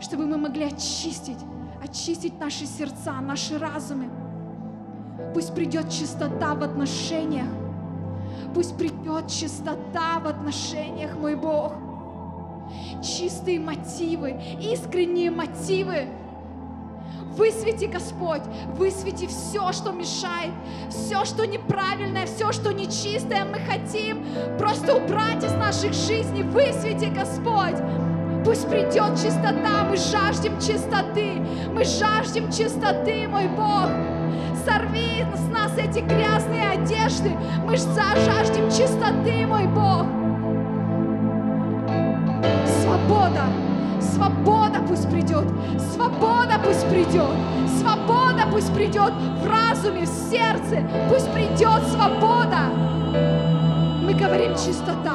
[0.00, 1.38] чтобы мы могли очистить,
[1.82, 4.08] очистить наши сердца, наши разумы.
[5.34, 7.48] Пусть придет чистота в отношениях.
[8.54, 11.72] Пусть придет чистота в отношениях, мой Бог.
[13.02, 16.08] Чистые мотивы, искренние мотивы.
[17.36, 18.42] Высвети, Господь,
[18.76, 20.52] высвети все, что мешает,
[20.88, 23.44] все, что неправильное, все, что нечистое.
[23.44, 24.24] Мы хотим
[24.58, 26.42] просто убрать из наших жизней.
[26.44, 27.76] Высвети, Господь.
[28.44, 31.32] Пусть придет чистота, мы жаждем чистоты,
[31.74, 34.15] мы жаждем чистоты, мой Бог.
[34.66, 37.30] Сорви с нас эти грязные одежды,
[37.64, 40.06] мы жаждем чистоты, мой Бог.
[42.82, 43.44] Свобода,
[44.00, 45.44] свобода пусть придет,
[45.92, 47.36] свобода пусть придет,
[47.78, 52.66] свобода пусть придет в разуме, в сердце, пусть придет свобода.
[54.02, 55.14] Мы говорим чистота,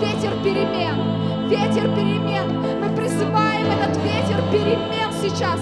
[0.00, 2.60] ветер перемен, ветер перемен.
[2.80, 5.58] Мы призываем этот ветер перемен сейчас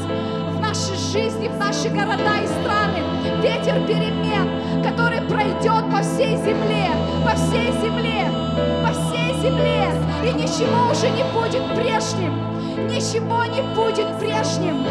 [0.74, 2.98] в нашей жизни, в наши города и страны.
[3.42, 6.88] Ветер перемен, который пройдет по всей земле,
[7.24, 8.28] по всей земле,
[8.82, 9.88] по всей земле.
[10.24, 14.84] И ничего уже не будет прежним, ничего не будет прежним.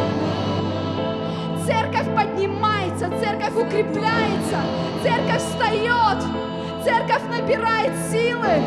[1.65, 4.59] Церковь поднимается, церковь укрепляется,
[5.01, 6.23] церковь встает,
[6.83, 8.61] церковь набирает силы,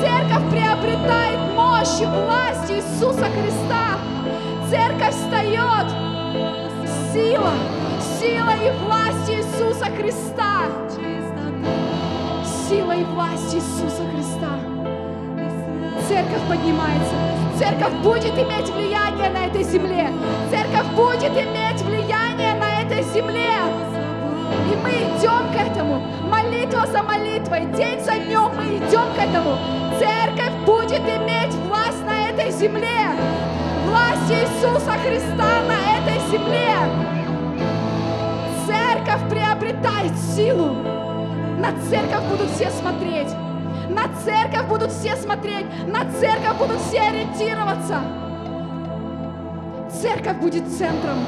[0.00, 3.98] церковь приобретает мощь и власть Иисуса Христа.
[4.70, 6.03] Церковь встает,
[7.12, 7.52] сила,
[8.20, 10.66] силой и властью Иисуса Христа.
[12.68, 14.58] Сила и власть Иисуса Христа.
[16.08, 17.14] Церковь поднимается.
[17.58, 20.10] Церковь будет иметь влияние на этой земле.
[20.50, 23.52] Церковь будет иметь влияние на этой земле.
[24.70, 26.02] И мы идем к этому.
[26.28, 29.56] Молитва за молитвой, день за днем мы идем к этому.
[29.98, 33.14] Церковь будет иметь власть на этой земле.
[33.94, 36.74] Власть Иисуса Христа на этой земле.
[38.66, 40.72] Церковь приобретает силу.
[41.60, 43.28] На церковь будут все смотреть.
[43.88, 45.66] На церковь будут все смотреть.
[45.86, 48.00] На церковь будут все ориентироваться.
[50.02, 51.18] Церковь будет центром.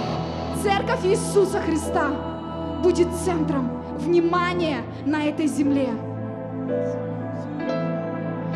[0.60, 2.10] Церковь Иисуса Христа
[2.82, 5.90] будет центром внимания на этой земле.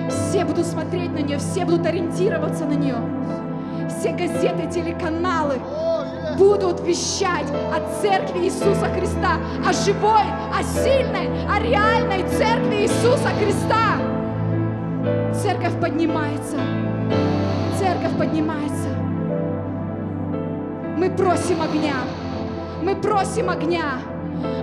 [0.09, 2.97] Все будут смотреть на нее, все будут ориентироваться на нее.
[3.99, 5.61] Все газеты, телеканалы
[6.38, 10.22] будут вещать о церкви Иисуса Христа, о живой,
[10.57, 13.99] о сильной, о реальной церкви Иисуса Христа.
[15.34, 16.57] Церковь поднимается.
[17.78, 18.88] Церковь поднимается.
[20.97, 21.97] Мы просим огня.
[22.82, 23.99] Мы просим огня.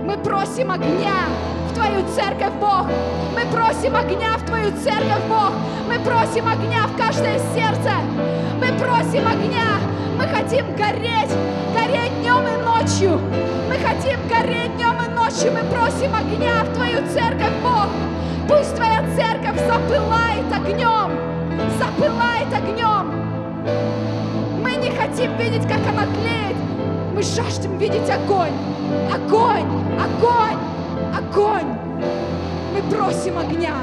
[0.04, 2.86] Мы просим огня в Твою церковь, Бог.
[3.34, 5.52] Мы просим огня в Твою церковь, Бог.
[5.88, 7.92] Мы просим огня в каждое сердце.
[8.60, 9.78] Мы просим огня.
[10.16, 11.30] Мы хотим гореть,
[11.74, 13.20] гореть днем и ночью.
[13.68, 15.52] Мы хотим гореть днем и ночью.
[15.52, 17.88] Мы просим огня в Твою церковь, Бог.
[18.48, 21.12] Пусть Твоя церковь запылает огнем.
[21.78, 23.12] Запылает огнем.
[24.62, 26.56] Мы не хотим видеть, как она тлеет.
[27.14, 28.52] Мы жаждем видеть огонь.
[29.12, 29.66] Огонь,
[29.98, 30.58] огонь,
[31.16, 31.72] огонь.
[32.74, 33.74] Мы просим огня.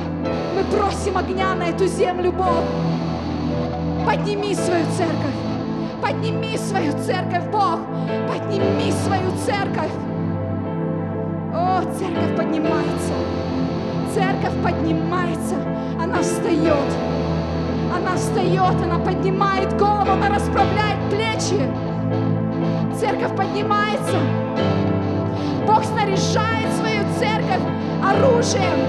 [0.56, 2.64] Мы просим огня на эту землю, Бог.
[4.06, 5.36] Подними свою церковь.
[6.02, 7.80] Подними свою церковь, Бог.
[8.28, 9.92] Подними свою церковь.
[11.54, 13.14] О, церковь поднимается.
[14.14, 15.56] Церковь поднимается.
[16.02, 16.90] Она встает.
[17.96, 21.62] Она встает, она поднимает голову, она расправляет плечи.
[23.00, 24.20] Церковь поднимается.
[25.66, 27.62] Бог снаряжает свою церковь
[28.04, 28.80] оружием.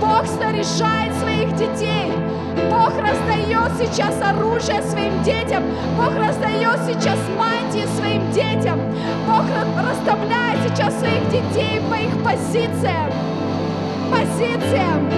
[0.00, 2.12] Бог снаряжает своих детей.
[2.70, 5.62] Бог раздает сейчас оружие своим детям.
[5.96, 8.78] Бог раздает сейчас мантии своим детям.
[9.26, 9.44] Бог
[9.78, 13.10] расставляет сейчас своих детей по их позициям.
[14.10, 15.10] Позициям.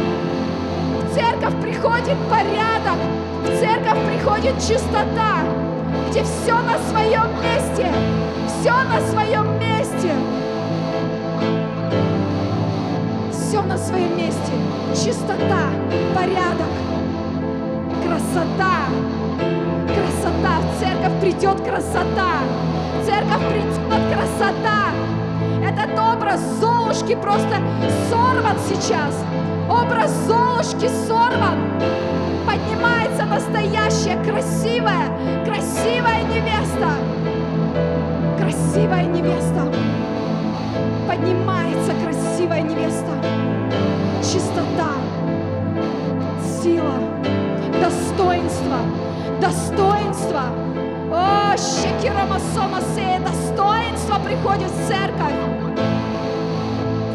[1.03, 2.99] В церковь приходит порядок.
[3.43, 5.43] В церковь приходит чистота,
[6.11, 7.93] где все на своем месте.
[8.61, 10.13] Все на своем месте.
[13.57, 14.53] Все на своем месте.
[14.91, 15.71] Чистота,
[16.15, 16.69] порядок,
[18.05, 18.85] красота.
[19.89, 20.59] Красота.
[20.61, 22.43] В церковь придет красота.
[23.01, 24.91] В церковь придет красота.
[25.67, 27.57] Этот образ Золушки просто
[28.11, 29.25] сорван сейчас.
[29.71, 31.57] Образ Золушки сорван.
[32.47, 35.09] Поднимается настоящая, красивая,
[35.47, 36.91] красивая невеста.
[38.39, 39.96] Красивая невеста.
[41.07, 43.13] Поднимается красивая невеста.
[44.21, 44.91] Чистота,
[46.63, 46.95] сила,
[47.81, 48.79] достоинство,
[49.41, 50.43] достоинство.
[51.13, 55.35] О, Шекирамасомасея, достоинство приходит в церковь.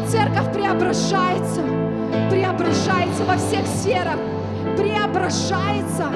[0.08, 1.60] Церковь преображается,
[2.30, 4.16] преображается во всех сферах,
[4.76, 6.06] преображается.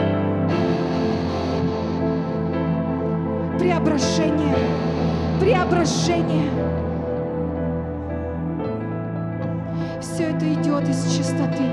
[3.58, 4.56] Преображение,
[5.40, 6.75] преображение.
[10.14, 11.64] Все это идет из чистоты,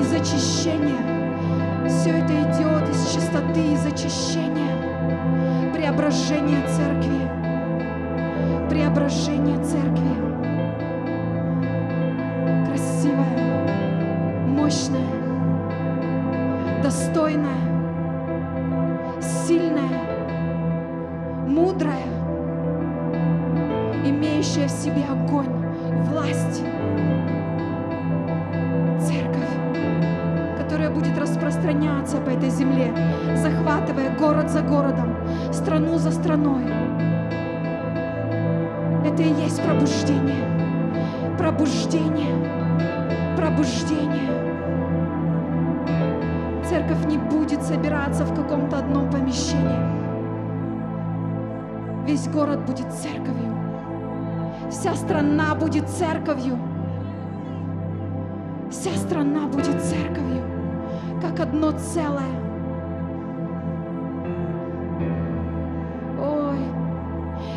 [0.00, 1.02] из очищения.
[1.88, 5.72] Все это идет из чистоты, из очищения.
[5.74, 7.28] Преображение церкви.
[8.70, 10.31] Преображение церкви.
[54.82, 56.58] Вся страна будет церковью.
[58.68, 60.42] Вся страна будет церковью,
[61.20, 62.34] как одно целое.
[66.20, 66.58] Ой,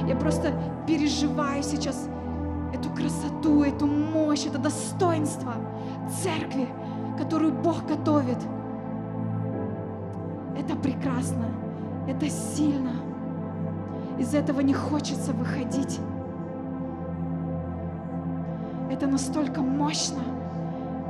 [0.08, 0.54] Я просто
[0.86, 2.08] переживаю сейчас
[2.72, 5.54] эту красоту, эту мощь, это достоинство
[6.22, 6.68] церкви,
[7.18, 8.38] которую Бог готовит.
[10.56, 11.48] Это прекрасно,
[12.08, 12.92] это сильно.
[14.20, 16.00] Из этого не хочется выходить.
[18.96, 20.24] Это настолько мощно,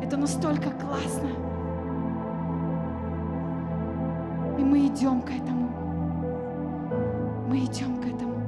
[0.01, 1.29] это настолько классно.
[4.57, 5.69] И мы идем к этому.
[7.47, 8.41] Мы идем к этому.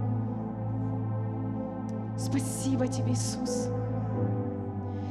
[2.18, 3.70] Спасибо тебе, Иисус.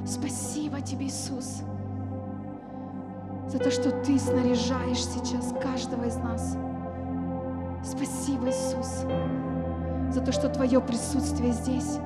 [0.05, 1.63] Спасибо тебе, Иисус,
[3.47, 6.57] за то, что ты снаряжаешь сейчас каждого из нас.
[7.85, 9.05] Спасибо, Иисус,
[10.11, 12.01] за то, что Твое присутствие здесь,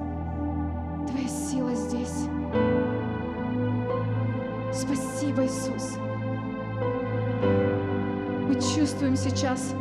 [1.50, 2.28] сила здесь.
[4.72, 5.96] Спасибо, Иисус.
[8.46, 9.74] Мы чувствуем сейчас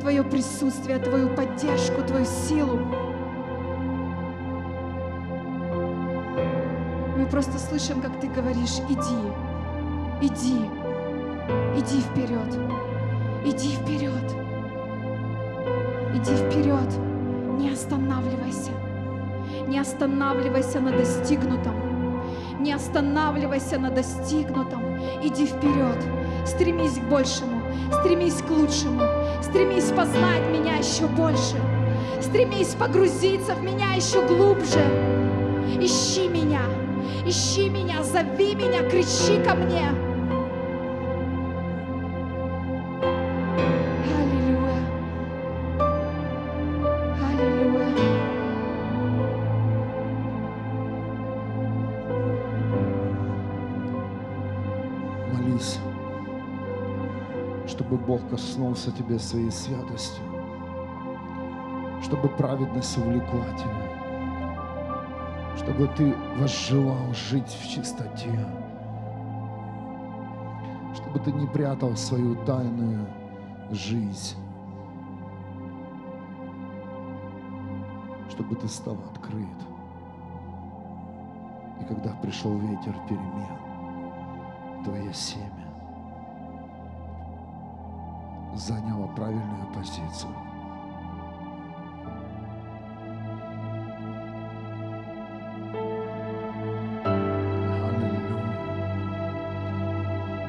[0.00, 2.78] Твое присутствие, Твою поддержку, Твою силу.
[7.16, 9.20] Мы просто слышим, как Ты говоришь, иди,
[10.22, 10.60] иди,
[11.76, 12.54] иди вперед,
[13.44, 14.36] иди вперед,
[16.14, 16.98] иди вперед,
[17.58, 18.70] не останавливайся,
[19.70, 21.74] не останавливайся на достигнутом,
[22.58, 25.96] не останавливайся на достигнутом, иди вперед,
[26.44, 27.62] стремись к большему,
[27.92, 29.02] стремись к лучшему,
[29.40, 31.54] стремись познать меня еще больше,
[32.20, 34.80] стремись погрузиться в меня еще глубже.
[35.80, 36.62] Ищи меня,
[37.24, 40.09] ищи меня, зови меня, кричи ко мне.
[58.10, 60.24] Бог коснулся тебя своей святостью,
[62.02, 63.86] чтобы праведность увлекла тебя,
[65.56, 68.32] чтобы ты возжелал жить в чистоте,
[70.92, 73.06] чтобы ты не прятал свою тайную
[73.70, 74.36] жизнь,
[78.28, 79.46] чтобы ты стал открыт.
[81.80, 85.59] И когда пришел ветер перемен, твое семя
[88.54, 90.32] заняло правильную позицию.
[97.84, 98.20] Аллилуйя.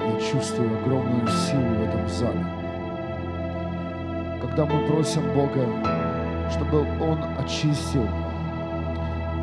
[0.02, 2.46] Я чувствую огромную силу в этом зале.
[4.42, 5.66] Когда мы просим Бога,
[6.50, 8.08] чтобы Он очистил.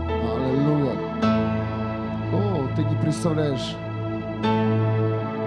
[0.09, 0.97] Аллилуйя.
[2.33, 3.77] О, ты не представляешь,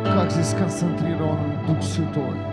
[0.03, 2.50] как здесь сконцентрирован Дух Святой.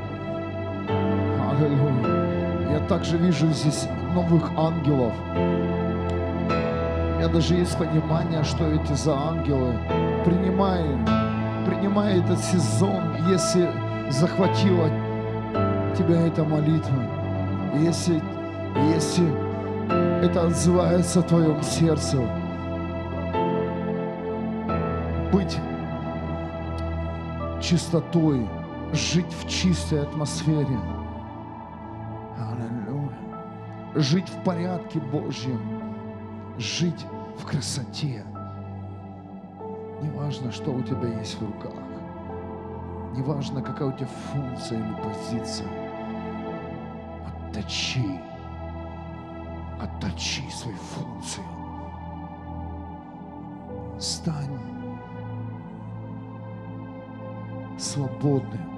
[1.59, 2.71] Аллилуйя.
[2.71, 5.13] Я также вижу здесь новых ангелов.
[7.17, 9.75] Меня даже есть понимание, что эти за ангелы.
[10.25, 10.85] Принимай,
[11.67, 13.69] принимай этот сезон, если
[14.09, 14.89] захватила
[15.97, 17.03] тебя эта молитва.
[17.75, 18.23] Если,
[18.95, 19.27] если
[20.25, 22.19] это отзывается в твоем сердце,
[25.33, 25.59] быть
[27.61, 28.47] чистотой,
[28.93, 30.79] жить в чистой атмосфере.
[33.99, 35.61] Жить в порядке Божьем,
[36.57, 37.05] жить
[37.37, 38.25] в красоте.
[40.01, 41.83] Неважно, что у тебя есть в руках.
[43.17, 45.67] Неважно, какая у тебя функция или позиция.
[47.27, 48.21] Отточи.
[49.81, 51.45] Отточи свою функцию.
[53.99, 54.61] Стань
[57.77, 58.78] свободным.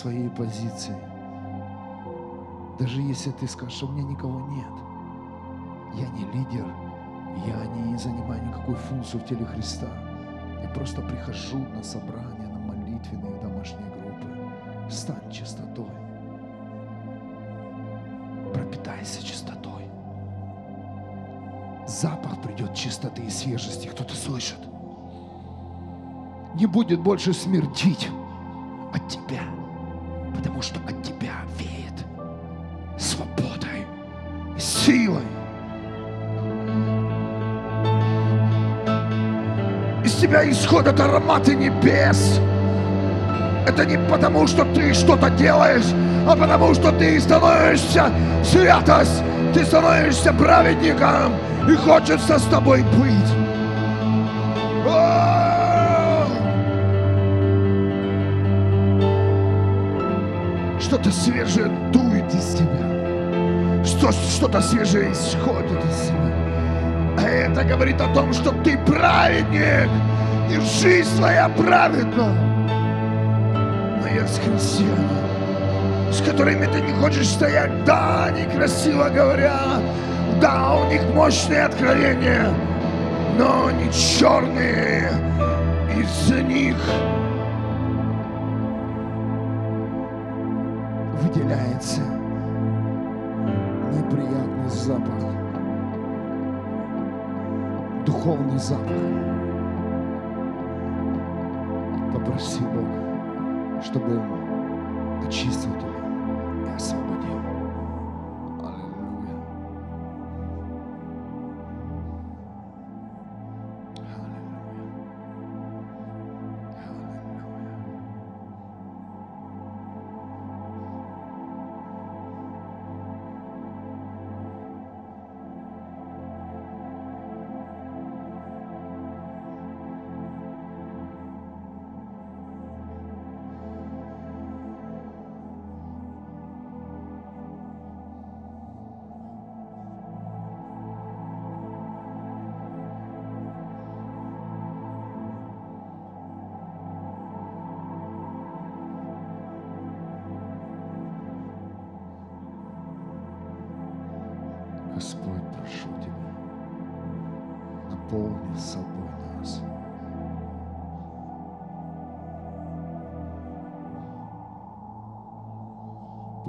[0.00, 0.96] Своей позиции.
[2.78, 4.66] Даже если ты скажешь, что у меня никого нет.
[5.94, 6.66] Я не лидер,
[7.46, 9.88] я не занимаю никакую функцию в теле Христа.
[10.62, 14.90] Я просто прихожу на собрания, на молитвенные, домашние группы.
[14.90, 15.90] Стань чистотой.
[18.54, 19.84] Пропитайся чистотой.
[21.86, 23.88] Запах придет чистоты и свежести.
[23.88, 24.58] Кто-то слышит?
[26.54, 28.08] Не будет больше смердить
[28.92, 29.42] от тебя,
[30.30, 32.06] потому что от тебя веет
[32.98, 33.86] свободой,
[34.58, 35.22] силой.
[40.04, 42.40] Из тебя исходят ароматы небес.
[43.66, 45.92] Это не потому, что ты что-то делаешь,
[46.26, 48.10] а потому, что ты становишься
[48.42, 49.22] святость,
[49.54, 51.34] ты становишься праведником
[51.68, 53.39] и хочется с тобой быть.
[61.00, 63.84] Что-то свежее дует из тебя.
[63.84, 66.34] Что, что-то свежее исходит из тебя.
[67.18, 69.88] А это говорит о том, что ты праведник,
[70.50, 72.34] и жизнь твоя праведна.
[74.02, 77.84] Но есть христиане, с которыми ты не хочешь стоять.
[77.84, 79.80] Да, они красиво говорят,
[80.40, 82.52] да, у них мощные откровения,
[83.38, 85.10] но они черные,
[85.96, 86.76] из-за них
[91.50, 92.00] выделяется
[93.92, 95.24] неприятный запах,
[98.06, 98.86] духовный запах.
[102.12, 105.89] Попроси Бога, чтобы Он очистил тебя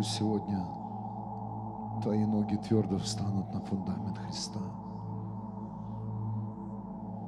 [0.02, 0.66] Пусть сегодня
[2.02, 4.60] Твои ноги твердо встанут на фундамент Христа.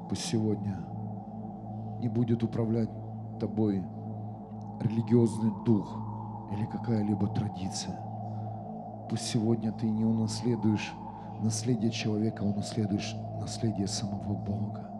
[0.10, 0.84] Пусть сегодня
[2.00, 2.90] не будет управлять
[3.40, 3.84] Тобой
[4.80, 5.88] религиозный дух
[6.52, 7.96] или какая-либо традиция.
[9.08, 10.96] Пусть сегодня ты не унаследуешь
[11.44, 14.93] наследие человека, а унаследуешь наследие самого Бога.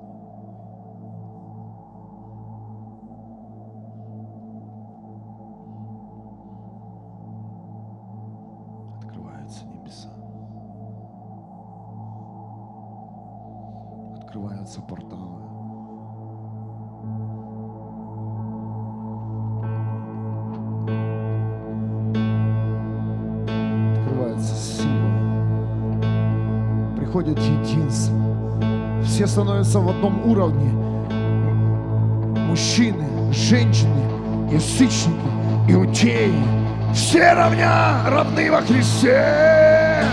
[29.34, 30.70] Становятся в одном уровне.
[32.46, 34.00] Мужчины, женщины,
[34.52, 35.28] язычники,
[35.68, 36.36] иудеи.
[36.94, 40.06] Все равня равны во Христе.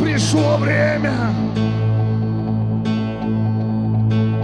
[0.00, 1.12] Пришло время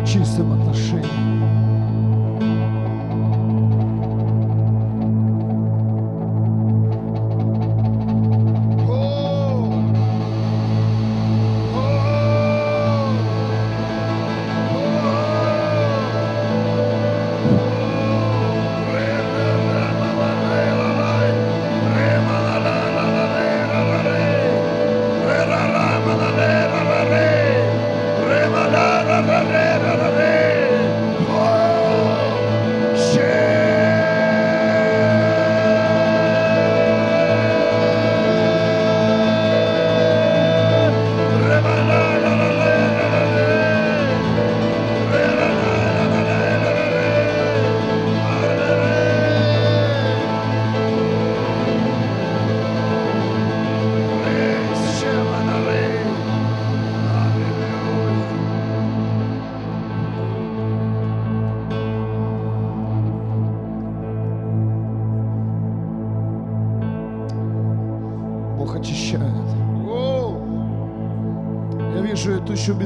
[0.05, 1.64] чистым отношениям.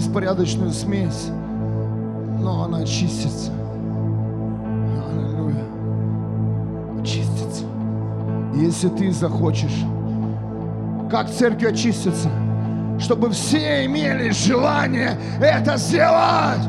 [0.09, 1.28] Беспорядочную смесь,
[2.40, 3.52] но она очистится.
[5.12, 5.64] Аллилуйя.
[6.98, 7.64] Очистится.
[8.54, 9.84] И Если ты захочешь,
[11.11, 12.30] как церковь очистится,
[12.98, 16.62] чтобы все имели желание это сделать.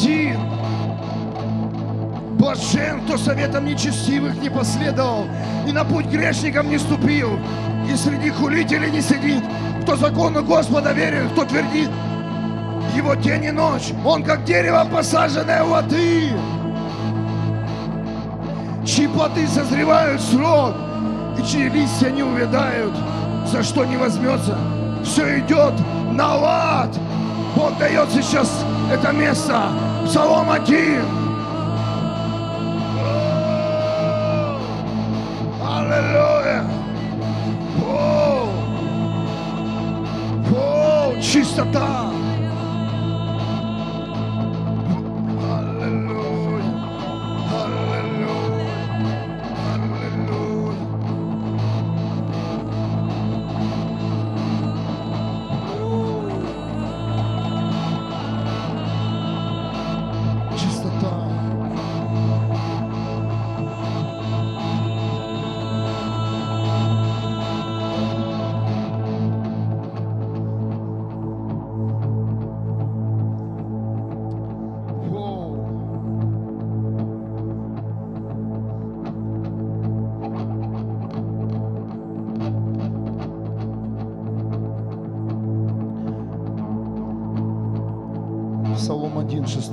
[0.00, 0.38] Один.
[2.38, 5.26] Блажен, кто советом нечестивых не последовал,
[5.66, 7.38] и на путь грешникам не ступил,
[7.90, 9.42] и среди хулителей не сидит,
[9.82, 11.90] кто закону Господа верит, кто твердит,
[12.96, 16.30] его день и ночь, он как дерево, посаженное у воды,
[18.86, 20.74] чьи плоды созревают срок,
[21.38, 22.94] и чьи листья не увядают,
[23.46, 24.56] за что не возьмется,
[25.04, 25.74] все идет
[26.12, 26.98] на лад.
[27.54, 29.70] Бог дает сейчас это место.
[30.10, 31.04] Псалом 1.
[35.62, 36.64] Аллилуйя.
[41.22, 41.89] Чистота.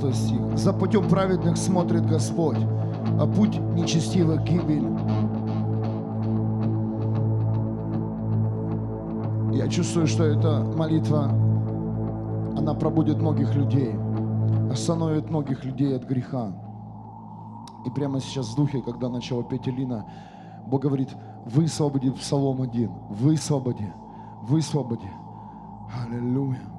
[0.08, 0.58] 1, 6 стих.
[0.58, 2.58] «За путем праведных смотрит Господь,
[3.20, 4.86] а путь нечестивых гибель».
[9.52, 11.24] Я чувствую, что эта молитва,
[12.56, 13.94] она пробудет многих людей,
[14.70, 16.52] остановит многих людей от греха.
[17.86, 20.06] И прямо сейчас в духе, когда начала петь Элина,
[20.66, 21.08] Бог говорит,
[21.46, 23.92] высвободи Псалом 1, высвободи,
[24.42, 25.10] высвободи.
[26.04, 26.78] Аллилуйя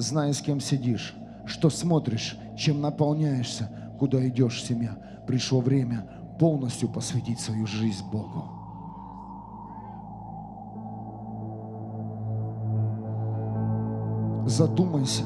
[0.00, 1.14] зная, с кем сидишь,
[1.46, 4.96] что смотришь, чем наполняешься, куда идешь, семья.
[5.26, 8.44] Пришло время полностью посвятить свою жизнь Богу.
[14.46, 15.24] Задумайся.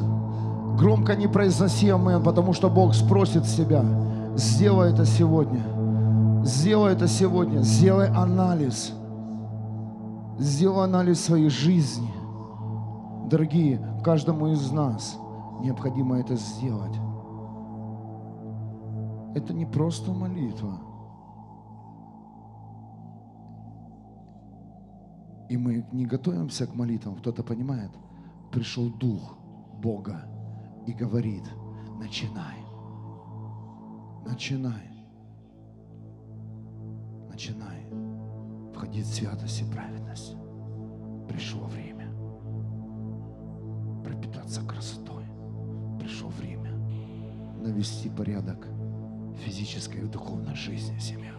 [0.77, 3.85] Громко не произноси амен, потому что Бог спросит с тебя.
[4.37, 5.63] Сделай это сегодня.
[6.45, 7.61] Сделай это сегодня.
[7.61, 8.93] Сделай анализ.
[10.39, 12.13] Сделай анализ своей жизни.
[13.31, 15.17] Дорогие, каждому из нас
[15.61, 16.97] необходимо это сделать.
[19.35, 20.81] Это не просто молитва.
[25.49, 27.17] И мы не готовимся к молитвам.
[27.17, 27.91] Кто-то понимает?
[28.51, 29.37] Пришел Дух
[29.83, 30.25] Бога
[30.87, 31.45] и говорит,
[31.99, 32.57] начинай.
[34.25, 34.91] Начинай.
[37.29, 37.87] Начинай.
[38.73, 40.37] Входить в святость и праведность.
[41.29, 42.11] Пришло время
[44.03, 45.24] пропитаться красотой.
[46.05, 46.71] Пришло время
[47.63, 51.33] навести порядок в физической и духовной жизни семья.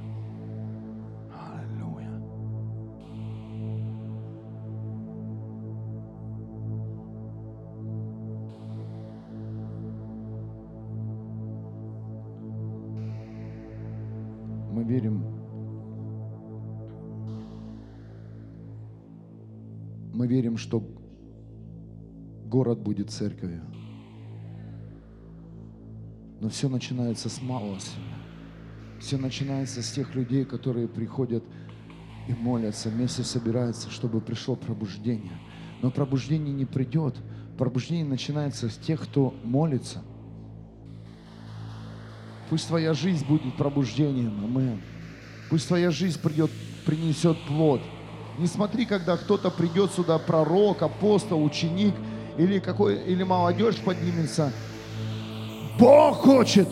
[1.32, 2.10] Аллилуйя.
[14.72, 15.24] Мы верим,
[20.12, 20.84] мы верим, что
[22.48, 23.62] город будет церковью.
[26.46, 27.80] Но все начинается с малого.
[29.00, 31.44] Все начинается с тех людей, которые приходят
[32.28, 35.40] и молятся, вместе собираются, чтобы пришло пробуждение.
[35.82, 37.16] Но пробуждение не придет.
[37.58, 40.04] Пробуждение начинается с тех, кто молится.
[42.52, 44.46] Пусть твоя жизнь будет пробуждением.
[44.46, 44.84] Амен.
[45.50, 46.52] Пусть твоя жизнь придет,
[46.86, 47.82] принесет плод.
[48.38, 51.96] Не смотри, когда кто-то придет сюда, пророк, апостол, ученик,
[52.38, 54.54] или, какой, или молодежь поднимется.
[55.78, 56.68] Бог хочет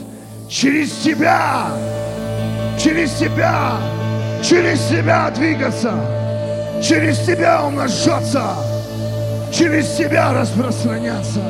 [0.48, 1.68] через тебя,
[2.80, 3.78] через тебя,
[4.42, 5.94] через тебя двигаться,
[6.82, 8.44] через тебя умножаться,
[9.52, 11.42] через тебя распространяться.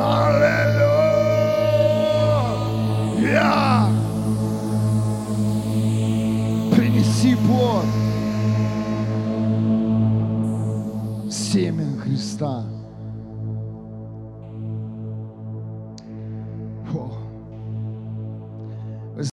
[0.00, 0.82] Аллилуйя!
[6.74, 7.84] Принеси плод.
[11.30, 12.61] Семя Христа.